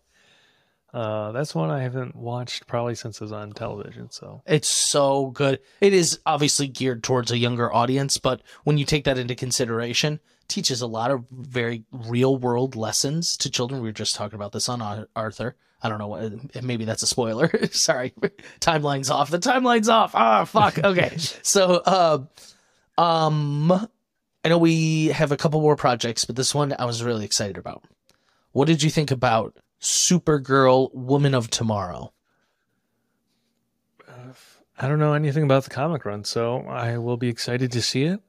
[0.93, 4.11] Uh, that's one I haven't watched probably since it was on television.
[4.11, 5.61] So It's so good.
[5.81, 10.19] It is obviously geared towards a younger audience, but when you take that into consideration,
[10.49, 13.83] teaches a lot of very real world lessons to children.
[13.83, 15.55] We were just talking about this on Arthur.
[15.83, 17.51] I don't know what maybe that's a spoiler.
[17.71, 18.13] Sorry.
[18.61, 19.31] Timeline's off.
[19.31, 20.15] The timeline's off.
[20.15, 20.79] Ah, fuck.
[20.79, 21.17] Okay.
[21.43, 22.19] so uh
[22.99, 23.89] um
[24.45, 27.57] I know we have a couple more projects, but this one I was really excited
[27.57, 27.85] about.
[28.53, 32.13] What did you think about Supergirl Woman of Tomorrow?
[34.83, 38.05] I don't know anything about the comic run, so I will be excited to see
[38.05, 38.21] it.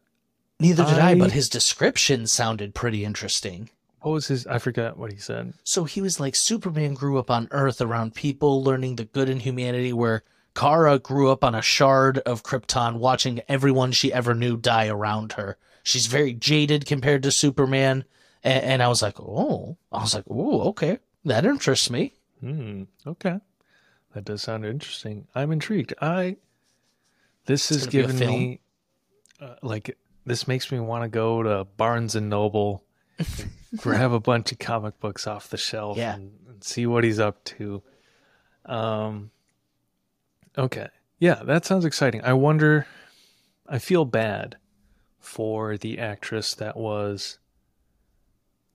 [0.59, 3.69] Neither did I, I- but his description sounded pretty interesting.
[4.01, 4.47] What was his?
[4.47, 5.53] I forgot what he said.
[5.63, 9.39] So he was like Superman grew up on Earth around people learning the good in
[9.39, 10.23] humanity, where
[10.55, 15.33] Kara grew up on a shard of Krypton, watching everyone she ever knew die around
[15.33, 15.55] her.
[15.83, 18.03] She's very jaded compared to Superman,
[18.43, 22.13] and, and I was like, oh, I was like, oh, okay, that interests me.
[22.39, 22.83] Hmm.
[23.05, 23.39] Okay,
[24.13, 25.27] that does sound interesting.
[25.35, 25.93] I'm intrigued.
[26.01, 26.37] I.
[27.45, 28.59] This has gonna be a given me,
[29.39, 32.83] uh, like, this makes me want to go to Barnes and Noble,
[33.77, 36.13] grab a bunch of comic books off the shelf, Yeah.
[36.15, 37.81] and, and see what he's up to.
[38.65, 39.31] Um.
[40.57, 40.87] Okay.
[41.19, 42.21] Yeah, that sounds exciting.
[42.23, 42.85] I wonder.
[43.67, 44.57] I feel bad
[45.19, 47.37] for the actress that was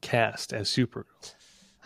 [0.01, 1.35] cast as Supergirl.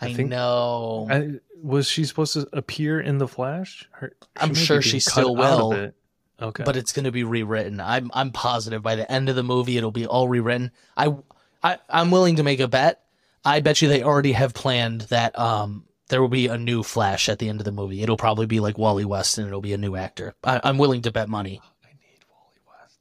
[0.01, 1.07] I I, think- know.
[1.09, 3.87] I, was she supposed to appear in the Flash?
[3.91, 5.95] Her, I'm sure she still will, it.
[6.41, 7.79] Okay, but it's going to be rewritten.
[7.79, 10.71] I'm I'm positive by the end of the movie it'll be all rewritten.
[10.97, 11.15] I,
[11.63, 13.03] I I'm willing to make a bet.
[13.45, 17.29] I bet you they already have planned that um there will be a new Flash
[17.29, 18.01] at the end of the movie.
[18.01, 20.33] It'll probably be like Wally West, and it'll be a new actor.
[20.43, 21.61] I, I'm willing to bet money.
[21.83, 22.97] I need Wally West.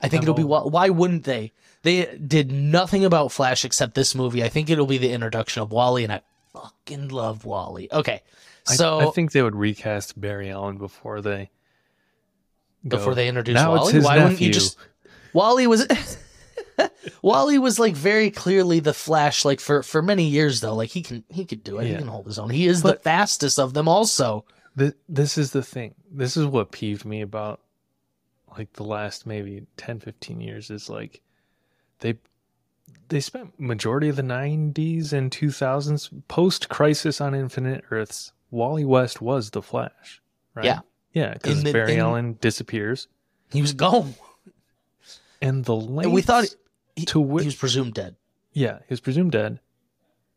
[0.00, 0.44] I think I'm it'll be.
[0.44, 1.52] Why wouldn't they?
[1.82, 4.44] They did nothing about Flash except this movie.
[4.44, 6.20] I think it'll be the introduction of Wally, and I
[6.54, 7.92] fucking love Wally.
[7.92, 8.22] Okay,
[8.64, 11.50] so I, think they would recast Barry Allen before they
[12.88, 12.96] go.
[12.96, 14.22] before they introduce now Wally, why nephew.
[14.22, 14.78] wouldn't you just?
[15.34, 15.86] Wally was.
[17.22, 20.74] Wally was like very clearly the Flash, like for for many years though.
[20.74, 21.86] Like he can he could do it.
[21.86, 22.50] He can hold his own.
[22.50, 23.88] He is the fastest of them.
[23.88, 24.44] Also,
[24.78, 25.94] Th- this is the thing.
[26.10, 27.60] This is what peeved me about
[28.56, 31.20] like the last maybe 10 15 years is like
[32.00, 32.14] they
[33.08, 39.20] they spent majority of the 90s and 2000s post crisis on infinite earths wally west
[39.20, 40.22] was the flash
[40.54, 40.80] right Yeah.
[41.12, 43.08] yeah because barry in- allen disappears
[43.52, 44.14] he was gone,
[45.40, 46.46] and the length and we thought
[46.96, 48.16] he, to whi- he was presumed dead.
[48.52, 49.60] yeah he was presumed dead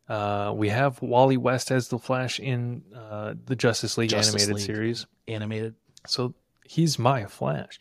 [0.08, 4.54] uh, we have Wally West as the Flash in uh, the Justice League Justice animated
[4.56, 4.64] League.
[4.64, 5.06] series.
[5.28, 5.74] Animated.
[6.06, 6.32] So
[6.64, 7.78] he's my Flash.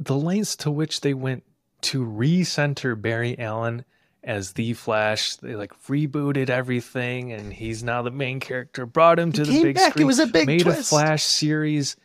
[0.00, 1.44] The lengths to which they went
[1.82, 3.84] to recenter Barry Allen
[4.24, 8.84] as the Flash, they like rebooted everything, and he's now the main character.
[8.84, 10.74] Brought him to the came big back, it was a big made a.
[10.74, 11.96] Flash series.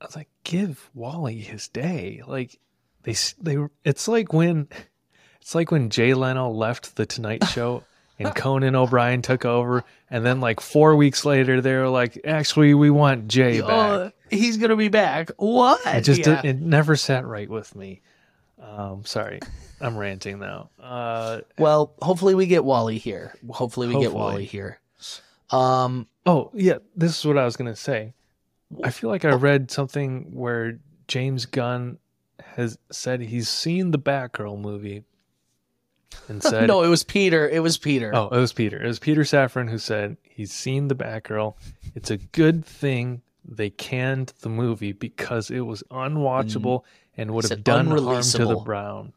[0.00, 2.22] I was like, give Wally his day.
[2.26, 2.58] Like
[3.02, 4.68] they, they, were- it's like when,
[5.40, 7.84] it's like when Jay Leno left the Tonight Show.
[8.20, 12.74] And Conan O'Brien took over, and then like four weeks later, they were like, "Actually,
[12.74, 15.30] we want Jay oh, back." Oh, he's gonna be back.
[15.36, 15.78] What?
[15.86, 16.40] It just Yeah.
[16.42, 18.02] it never sat right with me.
[18.60, 19.40] Um, sorry,
[19.80, 20.70] I'm ranting now.
[20.80, 23.34] Uh, Well, hopefully we get Wally here.
[23.50, 24.80] Hopefully we get Wally here.
[25.50, 28.14] Um, oh yeah, this is what I was gonna say.
[28.84, 31.98] I feel like I read something where James Gunn
[32.56, 35.04] has said he's seen the Batgirl movie,
[36.28, 37.48] and said, no, it was Peter.
[37.48, 38.10] It was Peter.
[38.14, 38.82] "Oh, it was Peter.
[38.82, 41.54] It was Peter Safran who said he's seen the Batgirl.
[41.94, 46.82] It's a good thing they canned the movie because it was unwatchable
[47.18, 47.48] and would.
[47.50, 49.12] Have done harm to the brown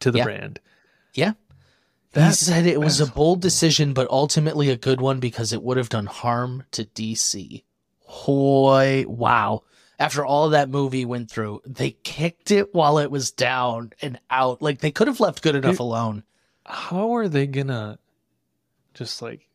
[0.00, 0.24] to the Yeah.
[0.24, 0.60] brand."
[1.14, 1.32] Yeah.
[2.14, 5.76] he said it was a bold decision, but ultimately a good one because it would
[5.76, 7.62] have done harm to DC.
[8.00, 9.64] Hoy, wow.
[9.98, 14.62] After all that movie went through, they kicked it while it was down and out.
[14.62, 16.22] Like they could have left good enough It- alone.
[16.64, 17.98] how are they gonna
[18.94, 19.48] just like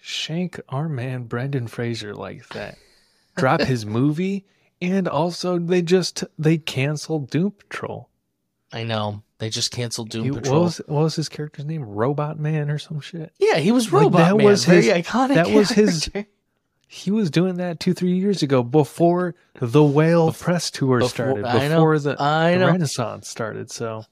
[0.00, 2.78] shank our man Brendan Fraser like that?
[3.36, 4.44] Drop his movie,
[4.80, 8.08] and also they just they canceled Doom Patrol.
[8.72, 9.22] I know.
[9.38, 10.62] They just canceled Doom He- what Patrol.
[10.64, 11.82] was what was his character's name?
[11.84, 13.32] Robot Man or some shit.
[13.38, 14.46] yeah, he was Like, Robot that Man.
[14.46, 15.34] was very his- iconic.
[15.34, 16.10] that was his-
[16.90, 21.44] He was doing that two three years ago before the Whale press tour before- started.
[21.44, 22.66] I know, Before the, I the.
[22.66, 23.70] Renaissance started.
[23.70, 24.04] So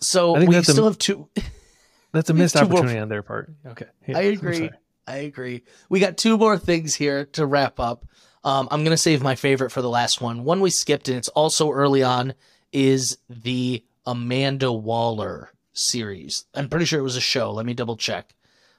[0.00, 1.28] So I think we that's a- still have two.
[2.12, 3.52] that's a missed two more- opportunity on their part.
[3.66, 4.68] Okay, Yeah, I agree.
[5.06, 5.62] I agree.
[5.88, 8.04] We got two more things here to wrap up.
[8.44, 10.44] Um, I'm gonna save my favorite for the last one.
[10.44, 12.34] One we skipped, and it's also early on,
[12.72, 16.44] is the Amanda Waller series.
[16.54, 17.52] I'm pretty sure it was a show.
[17.52, 18.34] Let me double check.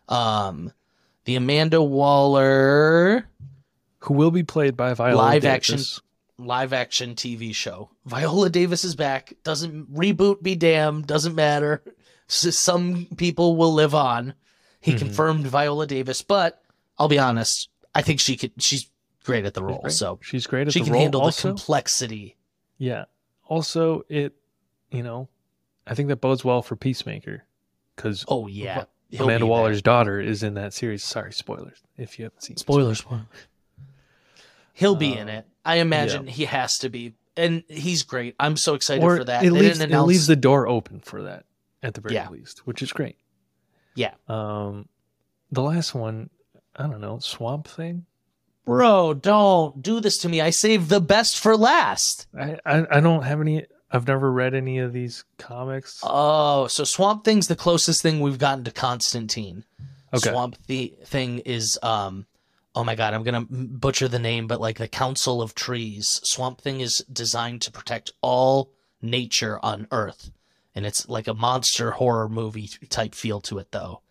[0.07, 0.71] Um,
[1.25, 3.27] the Amanda Waller
[3.99, 5.55] Who will be played by Viola Live Davis.
[5.55, 6.03] action
[6.45, 7.89] live action TV show.
[8.05, 9.33] Viola Davis is back.
[9.43, 11.05] Doesn't reboot be damned.
[11.05, 11.83] Doesn't matter.
[12.27, 14.33] Some people will live on.
[14.79, 14.99] He Mhm.
[14.99, 16.61] confirmed Viola Davis, but
[16.97, 17.67] I'll be honest.
[17.93, 18.53] I think she could.
[18.59, 18.88] She's
[19.25, 19.79] great at the role.
[19.81, 19.93] Great.
[19.93, 20.85] So she's great at the role.
[20.85, 21.01] she can role.
[21.01, 22.35] handle also, the complexity.
[22.77, 23.05] yeah.
[23.47, 24.33] Also, it,
[24.91, 25.27] you know,
[25.87, 27.43] I think that bodes well for Peacemaker,
[27.95, 31.03] because Oh yeah, He'll Amanda Waller's daughter is in that series.
[31.03, 32.55] Sorry, spoilers if you haven't seen.
[32.55, 32.59] there.
[32.61, 33.03] spoilers.
[34.73, 35.47] He'll be in Uh, it.
[35.65, 38.35] I imagine he has to be, and he's great.
[38.39, 39.43] I'm so excited Or for that.
[39.43, 41.45] it leaves, didn't it leaves the door open for that
[41.83, 42.29] at the very Yeah.
[42.29, 43.17] least, which is great.
[43.95, 44.13] Yeah.
[44.27, 44.87] Um,
[45.51, 46.29] the last one,
[46.75, 48.05] I don't know, Swamp Thing.
[48.65, 50.41] Bro, don't do this to me.
[50.41, 52.27] I saved the best for last.
[52.37, 53.65] I, I I don't have any.
[53.91, 55.99] I've never read any of these comics.
[56.03, 59.63] Oh, so Swamp Thing's the closest thing we've gotten to Constantine.
[60.13, 60.29] Okay.
[60.29, 62.25] Swamp the thing is um
[62.75, 66.21] oh my god, I'm going to butcher the name but like the Council of Trees.
[66.23, 70.31] Swamp Thing is designed to protect all nature on Earth.
[70.75, 74.01] And it's like a monster horror movie type feel to it though.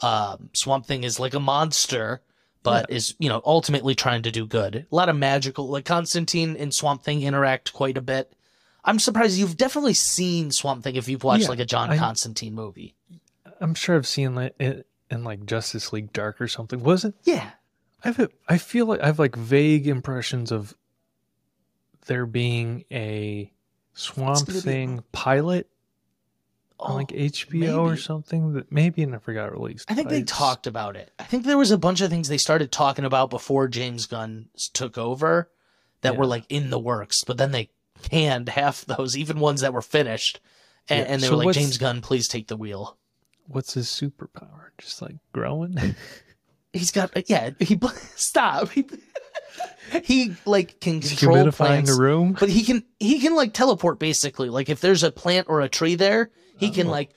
[0.00, 2.20] Um Swamp Thing is like a monster
[2.62, 4.86] but is, you know, ultimately trying to do good.
[4.90, 8.32] A lot of magical like Constantine and Swamp Thing interact quite a bit.
[8.84, 11.98] I'm surprised you've definitely seen Swamp Thing if you've watched Yeah, like a John I-
[11.98, 12.94] Constantine movie.
[13.60, 16.82] I'm sure I've seen like, it in like Justice League Dark or something.
[16.82, 17.14] Was it?
[17.24, 17.50] Yeah.
[18.04, 20.74] I've I feel like I have like vague impressions of
[22.06, 23.52] there being a
[23.94, 25.68] Swamp Thing pilot
[26.82, 29.90] on like Oh, HBO or something that maybe never got released.
[29.90, 31.12] I think they It's- talked about it.
[31.18, 34.48] I think there was a bunch of things they started talking about before James Gunn
[34.72, 35.50] took over
[36.02, 37.70] that were like in the works, but then they
[38.02, 40.40] canned half those, even ones that were finished.
[40.88, 42.98] And, Yeah, and they so were like, James Gunn, please take the wheel.
[43.46, 44.70] What's his superpower?
[44.78, 45.76] Just like growing?
[46.72, 47.78] He's got, uh, yeah, he,
[48.16, 48.70] stop.
[48.70, 48.86] He,
[50.04, 52.36] he like can control plants, a room?
[52.38, 54.48] but he can, he can like teleport basically.
[54.48, 56.90] Like if there's a plant or a tree there, he can Oh.
[56.90, 57.10] like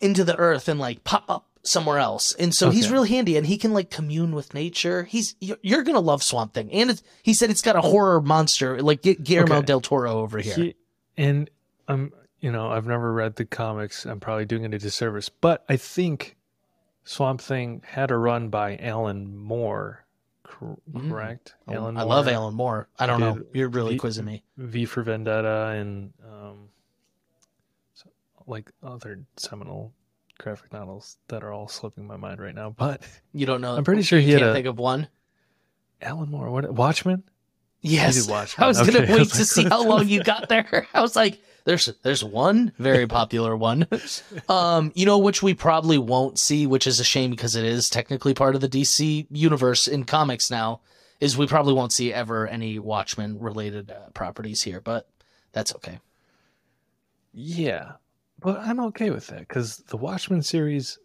[0.00, 2.32] into the earth and like pop up somewhere else.
[2.34, 5.04] And so he's real handy and he can like commune with nature.
[5.04, 6.70] He's you're, you're going to love Swamp Thing.
[6.72, 9.66] And it's, he said it's got a horror monster like Gu- Guillermo Okay.
[9.66, 10.54] del Toro over here.
[10.54, 10.74] He-
[11.16, 11.48] and
[11.88, 14.04] I'm, you know, I've never read the comics.
[14.04, 16.36] I'm probably doing it a disservice, but I think
[17.04, 20.04] Swamp Thing had a run by Alan Moore.
[20.46, 21.54] Correct?
[21.68, 22.88] Oh, Alan I love Alan Moore.
[22.98, 23.40] I don't know.
[23.52, 24.42] You're really the- quizzing me.
[24.56, 26.68] V for Vendetta, and um,
[27.94, 28.08] so,
[28.46, 29.92] like other seminal
[30.38, 32.70] graphic novels that are all slipping my mind right now.
[32.70, 33.76] But You don't know.
[33.76, 35.08] I'm pretty sure he had can't a think of one.
[36.02, 36.50] Alan Moore.
[36.50, 37.22] What Watchmen?
[37.80, 38.28] Yes.
[38.58, 40.86] I was gonna wait to see how long you got there.
[40.94, 43.86] I was like, "There's, there's one very popular one,
[44.48, 47.90] um, you know, which we probably won't see, which is a shame because it is
[47.90, 50.80] technically part of the DC universe in comics now.
[51.20, 55.08] Is we probably won't see ever any Watchmen related uh, properties here, but
[55.52, 55.98] that's okay.
[57.32, 57.92] Yeah,
[58.38, 60.98] but I'm okay with that because the Watchmen series.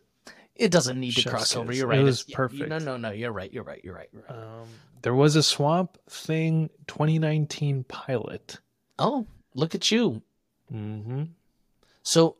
[0.54, 1.74] It doesn't need to Chef's cross over.
[1.74, 2.00] You're right.
[2.00, 2.70] It was Yeah, perfect.
[2.70, 3.10] No, no, no.
[3.10, 3.52] You're right.
[3.52, 3.82] You're right.
[3.84, 4.10] You're right.
[4.14, 4.38] You're right.
[4.38, 4.68] Um,
[5.02, 8.60] there was a Swamp Thing 2019 pilot.
[9.00, 10.22] Oh, look at you.
[10.74, 11.24] Mm-hmm.
[12.04, 12.38] So,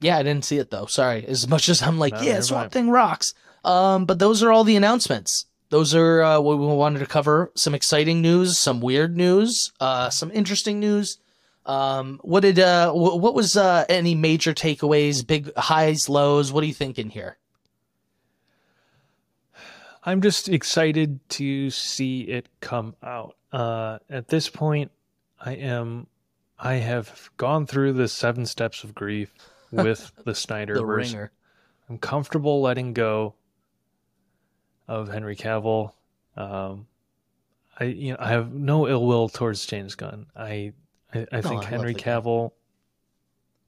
[0.00, 0.86] yeah, I didn't see it though.
[0.86, 1.24] Sorry.
[1.26, 2.72] As much as I'm like, No, yeah, Swamp.
[2.72, 3.34] Thing rocks.
[3.64, 5.46] Um, but those are all the announcements.
[5.70, 7.52] Those are uh, what we wanted to cover.
[7.54, 11.18] Some exciting news, some weird news, uh, some interesting news.
[11.66, 15.24] Um, what did uh, wh- what was uh, any major takeaways?
[15.24, 16.52] Big highs, lows.
[16.52, 17.36] What are you thinking here?
[20.02, 23.36] I'm just excited to see it come out.
[23.52, 24.90] Uh, at this point,
[25.38, 26.06] I am.
[26.62, 29.32] I have gone through the seven steps of grief
[29.70, 30.96] with the The Snyderverse.
[30.96, 31.32] ringer.
[31.88, 33.34] I'm comfortable letting go
[34.86, 35.92] of Henry Cavill.
[36.36, 36.86] Um,
[37.78, 40.26] I you know I have no ill will towards James Gunn.
[40.36, 40.72] I
[41.14, 42.02] I, I think I Henry guy.
[42.02, 42.52] Cavill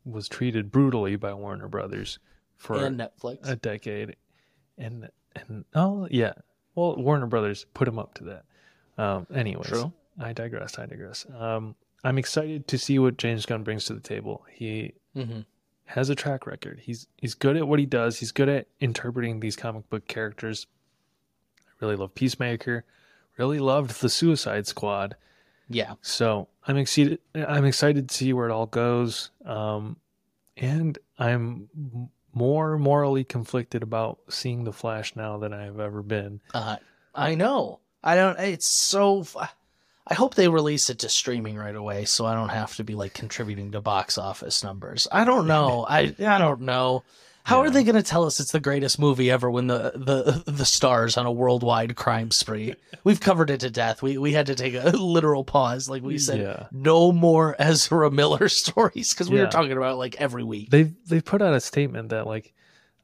[0.04, 2.18] was treated brutally by Warner Brothers
[2.56, 3.48] for and Netflix.
[3.48, 4.16] a decade,
[4.78, 6.34] and and oh yeah,
[6.74, 8.44] well Warner Brothers put him up to that.
[9.02, 9.92] Um, anyways, True.
[10.20, 10.78] I digress.
[10.78, 11.26] I digress.
[11.36, 11.74] Um,
[12.04, 14.44] I'm excited to see what James Gunn brings to the table.
[14.50, 15.40] He hmm
[15.86, 16.80] has a track record.
[16.82, 18.18] He's he's good at what he does.
[18.18, 20.66] He's good at interpreting these comic book characters.
[21.60, 22.84] I really love Peacemaker.
[23.36, 25.16] Really loved the Suicide Squad.
[25.68, 25.94] Yeah.
[26.00, 27.18] So I'm excited.
[27.34, 29.30] I'm excited to see where it all goes.
[29.44, 29.96] Um,
[30.56, 31.68] and I'm
[32.34, 36.40] more morally conflicted about seeing the Flash now than I have ever been.
[36.54, 36.76] Uh,
[37.14, 37.80] I know.
[38.02, 38.38] I don't.
[38.38, 39.26] It's so.
[40.06, 42.94] I hope they release it to streaming right away, so I don't have to be
[42.94, 45.06] like contributing to box office numbers.
[45.12, 45.86] I don't know.
[45.88, 47.04] I I don't know.
[47.44, 50.44] How are they going to tell us it's the greatest movie ever when the the
[50.50, 52.74] the stars on a worldwide crime spree?
[53.04, 54.00] We've covered it to death.
[54.00, 56.40] We we had to take a literal pause, like we said.
[56.40, 56.66] Yeah.
[56.70, 60.70] No more Ezra Miller stories because we were talking about it like every week.
[60.70, 62.52] They've they've put out a statement that like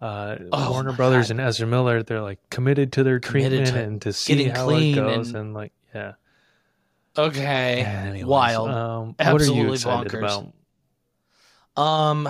[0.00, 1.30] uh, Oh Warner Brothers God.
[1.32, 4.50] and Ezra Miller they're like committed to their Committed treatment to and to see getting
[4.54, 6.12] how clean it goes and- and, like yeah.
[7.18, 8.70] Okay, Anyways, wild.
[8.70, 10.52] Um, what are you excited bonkers.
[11.74, 11.82] about?
[11.82, 12.28] Um,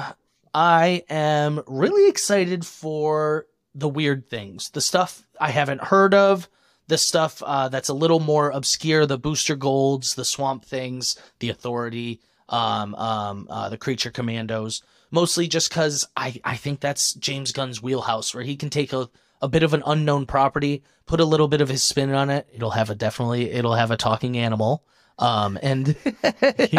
[0.55, 6.49] I am really excited for the weird things, the stuff I haven't heard of,
[6.87, 11.51] the stuff uh, that's a little more obscure, the booster golds, the swamp things, the
[11.51, 14.83] authority, um, um, uh, the creature commandos.
[15.11, 19.11] Mostly just because I, I think that's James Gunn's wheelhouse, where he can take a,
[19.41, 22.47] a bit of an unknown property, put a little bit of his spin on it.
[22.53, 24.85] It'll have a definitely it'll have a talking animal.
[25.19, 25.97] Um, and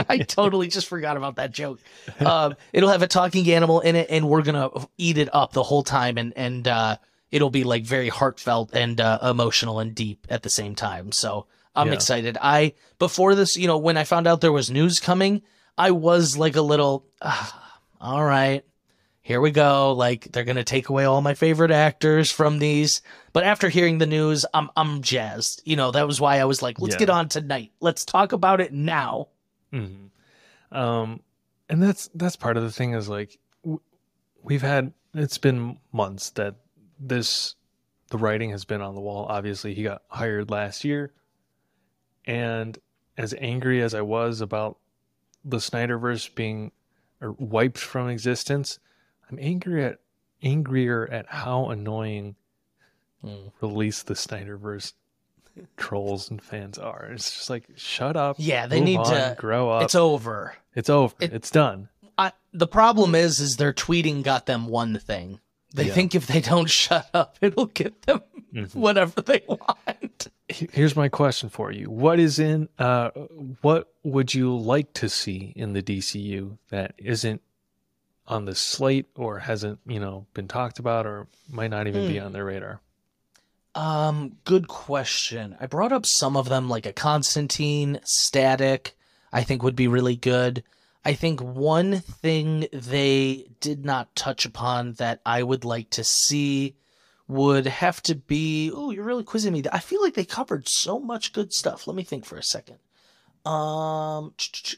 [0.10, 1.80] I totally just forgot about that joke.
[2.20, 5.64] Um, it'll have a talking animal in it, and we're gonna eat it up the
[5.64, 6.98] whole time, and and uh,
[7.32, 11.12] it'll be like very heartfelt and uh, emotional and deep at the same time.
[11.12, 11.94] So I'm Yeah.
[11.94, 12.38] excited.
[12.42, 15.42] I before this, you know, when I found out there was news coming,
[15.78, 18.64] I was like a little, ah, all right,
[19.30, 19.94] here we go.
[19.94, 23.04] Like they're gonna take away all my favorite actors from these.
[23.32, 25.62] But after hearing the news, I'm I'm jazzed.
[25.66, 27.00] You know, that was why I was like, let's Yeah.
[27.00, 27.72] get on tonight.
[27.80, 29.28] Let's talk about it now.
[29.72, 30.08] hmm
[30.72, 31.22] Um,
[31.70, 33.38] and that's that's part of the thing is like
[34.42, 36.56] we've had it's been months that
[37.00, 37.54] this
[38.10, 39.28] the writing has been on the wall.
[39.30, 41.14] Obviously, he got hired last year,
[42.26, 42.80] and
[43.16, 44.80] as angry as I was about
[45.46, 46.72] the Snyderverse being
[47.22, 48.80] wiped from existence.
[49.30, 50.00] I'm angry at
[50.42, 52.36] angrier at how annoying
[53.26, 53.52] Mm.
[53.60, 54.94] release the Snyderverse
[55.78, 57.10] trolls and fans are.
[57.12, 58.38] It's just like shut up.
[58.40, 59.84] Yeah, they need on, to- grow up.
[59.84, 60.56] It's over.
[60.74, 61.14] It's over.
[61.20, 61.90] it- it's done.
[62.18, 65.40] I, the problem is, is their tweeting got them one thing.
[65.76, 65.94] They Yeah.
[65.94, 68.22] think if they don't shut up, it'll get them
[68.54, 68.74] Mhm.
[68.76, 70.30] whatever they want.
[70.48, 71.90] Here's my question for you.
[71.92, 73.10] What is in uh
[73.62, 77.42] what would you like to see in the DCU that isn't
[78.30, 82.18] on the slate or hasn't, you know, been talked about or might not even be
[82.20, 82.28] Hmm.
[82.28, 82.80] on their radar?
[83.76, 85.56] Um, good question.
[85.60, 88.96] I brought up some of them, like a Constantine, Static.
[89.32, 90.64] I think would be really good.
[91.06, 96.76] I think one thing they did not touch upon that I would like to see
[97.28, 98.72] would have to be.
[98.74, 99.64] Oh, you're really quizzing me.
[99.72, 101.88] I feel like they covered so much good stuff.
[101.88, 102.80] Let me think for a second.
[103.46, 104.34] Um,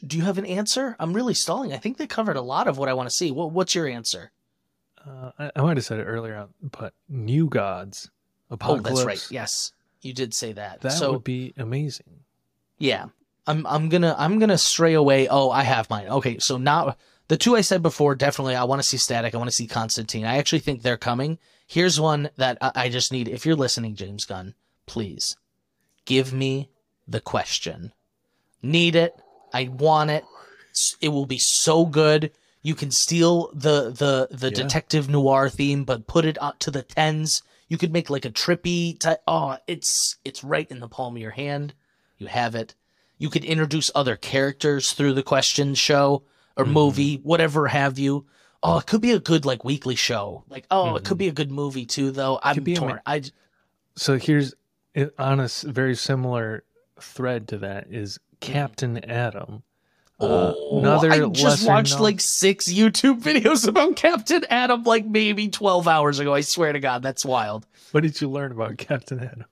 [0.06, 0.96] do you have an answer?
[0.98, 1.72] I'm really stalling.
[1.72, 3.30] I think they covered a lot of what I want to see.
[3.30, 4.30] What, what's your answer?
[5.04, 8.10] Uh, I, I might have said it earlier, but New Gods,
[8.50, 8.82] Oh, Apokolips.
[8.84, 9.26] that's right.
[9.30, 10.80] Yes, you did say that.
[10.82, 12.20] That so would be amazing.
[12.78, 13.06] Yeah.
[13.46, 15.26] I'm I'm gonna I'm gonna stray away.
[15.28, 16.06] Oh, I have mine.
[16.06, 16.94] Okay, so now
[17.26, 19.34] the two I said before, definitely I want to see Static.
[19.34, 20.24] I want to see Constantine.
[20.24, 21.38] I actually think they're coming.
[21.66, 23.26] Here's one that I, I just need.
[23.26, 24.54] If you're listening, James Gunn,
[24.86, 25.36] please
[26.04, 26.70] give me
[27.08, 27.92] the question.
[28.62, 29.14] Need it.
[29.52, 30.24] I want it.
[31.00, 32.30] It will be so good.
[32.62, 34.62] You can steal the the the Yeah.
[34.62, 37.42] detective noir theme, but put it up to the tens.
[37.68, 38.98] You could make like a trippy.
[38.98, 41.74] Ty- oh, it's it's right in the palm of your hand.
[42.18, 42.74] You have it.
[43.18, 46.22] You could introduce other characters through the question show
[46.56, 46.72] or Mhm.
[46.72, 48.26] movie, whatever have you.
[48.62, 50.44] Oh, it could be a good like weekly show.
[50.48, 51.06] Like, oh, it Mhm.
[51.06, 52.38] could be a good movie too, though.
[52.42, 52.94] I'm torn.
[52.96, 53.30] ma- I j-
[53.96, 54.54] So here's
[55.18, 56.62] on a very similar
[57.00, 59.62] thread to that is Captain Atom.
[60.20, 65.06] Uh, oh, another I just watched known- like six YouTube videos about Captain Atom like
[65.06, 66.34] maybe twelve hours ago.
[66.34, 67.66] I swear to God, that's wild.
[67.92, 69.44] What did you learn about Captain Atom?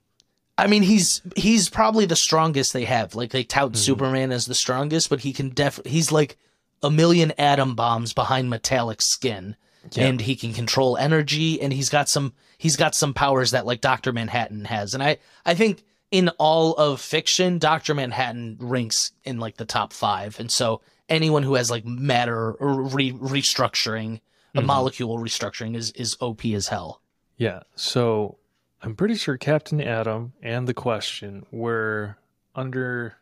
[0.57, 3.15] I mean, he's he's probably the strongest they have.
[3.15, 3.77] Like they tout Mhm.
[3.77, 6.37] Superman as the strongest, but he can def he's like
[6.83, 9.55] a million atom bombs behind metallic skin.
[9.93, 10.05] Yeah.
[10.05, 13.81] and he can control energy and he's got some he's got some powers that like
[13.81, 14.13] Dr.
[14.13, 14.93] Manhattan has.
[14.93, 17.93] And I I think in all of fiction, Dr.
[17.95, 20.39] Manhattan ranks in like the top 5.
[20.39, 24.19] And so anyone who has like matter re- restructuring,
[24.53, 24.65] a Mhm.
[24.65, 27.01] molecule restructuring is is OP as hell.
[27.37, 27.61] Yeah.
[27.75, 28.37] So
[28.81, 32.17] I'm pretty sure Captain Atom and the Question were
[32.55, 33.15] under.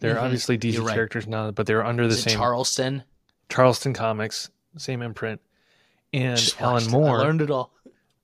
[0.00, 0.22] They're Mhm.
[0.22, 0.94] obviously DC right.
[0.94, 3.04] characters now, but they're under the Is it same Charleston?
[3.48, 5.40] Charleston Comics, same imprint.
[6.12, 6.90] And Just Alan it.
[6.90, 7.72] Moore, I learned it all.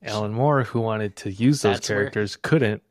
[0.02, 2.82] Alan Moore, who wanted to use those That's characters, couldn't,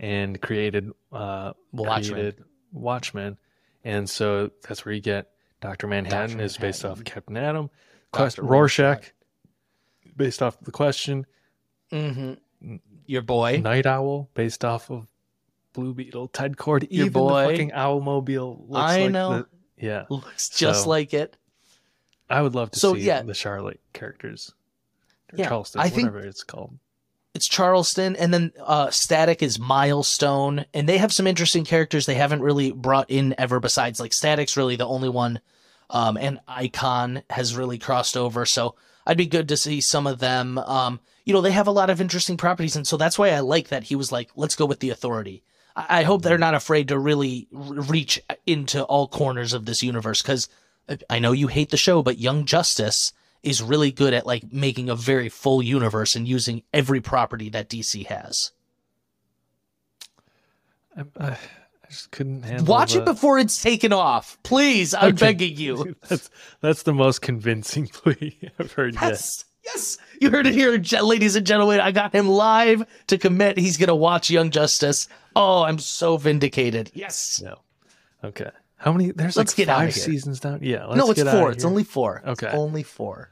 [0.00, 2.12] and created uh, Watchmen.
[2.14, 3.38] created Watchmen,
[3.84, 5.28] and so that's where you get
[5.60, 6.44] Doctor Manhattan Dr.
[6.44, 7.70] is based off Captain Atom, Dr.
[8.12, 9.12] Quest- Rorschach,
[10.16, 11.26] based off the Question,
[11.92, 12.76] Mm-hmm.
[13.06, 13.60] Your boy.
[13.62, 15.06] Nite Owl, based off of
[15.72, 17.42] Blue Beetle, Ted Kord, Your even boy.
[17.46, 19.30] the fucking Owlmobile looks I like know.
[19.38, 19.46] the-
[19.76, 21.36] yeah, Looks just So- like it.
[22.28, 23.22] I would love to So, see yeah.
[23.22, 24.52] the Charlotte characters,
[25.34, 26.78] Yeah, Charleston, I think- whatever it's called.
[27.34, 32.14] It's Charleston, and then uh, Static is Milestone, and they have some interesting characters they
[32.14, 33.60] haven't really brought in ever.
[33.60, 35.40] Besides, like Static's really the only one,
[35.90, 38.44] um, and Icon has really crossed over.
[38.44, 38.74] So
[39.06, 40.58] I'd be good to see some of them.
[40.58, 43.40] Um, you know, they have a lot of interesting properties, and so that's why I
[43.40, 45.44] like that he was like, "Let's go with the Authority."
[45.76, 50.20] I, I hope they're not afraid to really reach into all corners of this universe
[50.20, 50.48] because
[51.08, 53.12] I know you hate the show, but Young Justice
[53.42, 57.68] is really good at like making a very full universe and using every property that
[57.68, 58.52] DC has.
[60.96, 61.38] I, I,
[61.88, 62.66] just couldn't handle.
[62.66, 64.94] Watch the- it before it's taken off, please.
[64.94, 65.26] I'm Okay.
[65.26, 65.96] begging you.
[66.08, 66.30] that's
[66.60, 69.02] that's the most convincing plea I've heard yet.
[69.02, 71.80] Yes, yes, you heard it here, ladies and gentlemen.
[71.80, 73.58] I got him live to commit.
[73.58, 75.08] He's gonna watch Young Justice.
[75.34, 76.90] Oh, I'm so vindicated.
[76.94, 77.40] Yes.
[77.42, 77.58] No.
[78.22, 78.50] Okay.
[78.80, 79.10] How many?
[79.12, 80.60] There's Let's like get five seasons down.
[80.62, 80.86] Yeah.
[80.86, 81.52] Let's no, it's four.
[81.52, 82.22] It's only four.
[82.26, 82.46] Okay.
[82.46, 83.30] It's only four.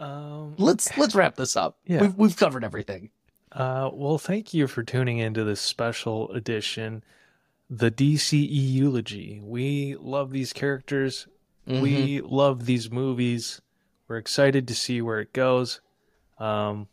[0.00, 1.78] Um, Let's let's wrap this up.
[1.86, 2.00] Yeah.
[2.02, 3.10] We've we've covered everything.
[3.52, 7.02] uh, well, thank you for tuning into this special edition,
[7.70, 9.40] the DCE eulogy.
[9.42, 11.26] We love these characters.
[11.68, 11.80] Mhm.
[11.82, 13.60] We love these movies.
[14.08, 15.80] We're excited to see where it goes.
[16.38, 16.88] Um,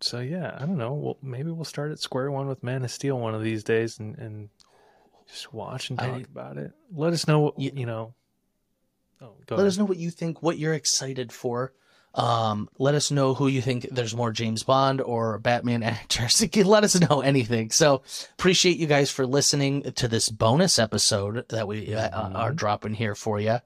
[0.00, 0.94] so yeah, I don't know.
[0.94, 3.98] Well, maybe we'll start at square one with Man of Steel one of these days,
[3.98, 4.48] and, and
[5.28, 6.72] just watch and talk about it.
[6.94, 8.14] Let us know what Ye- you know.
[9.20, 9.66] Oh, go let ahead.
[9.66, 11.72] us know what you think, what you're excited for.
[12.14, 16.42] Um, let us know who you think there's more James Bond or Batman actors.
[16.64, 17.70] let us know anything.
[17.70, 18.02] So
[18.38, 22.34] appreciate you guys for listening to this bonus episode that we uh, Mhm.
[22.34, 23.58] are dropping here for you.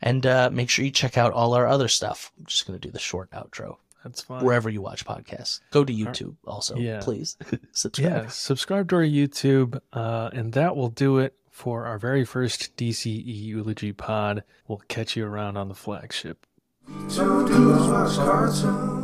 [0.00, 2.30] And uh, make sure you check out all our other stuff.
[2.38, 3.76] I'm just going to do the short outro.
[4.08, 4.44] That's fine.
[4.44, 7.00] Wherever you watch podcasts, go to YouTube also, Yeah.
[7.00, 7.36] please
[7.72, 8.24] subscribe.
[8.24, 12.76] Yeah, subscribe to our YouTube, uh, and that will do it for our very first
[12.76, 14.44] DCE eulogy pod.
[14.66, 16.46] We'll catch you around on the flagship.
[17.10, 18.97] Two dudes watch cartoons.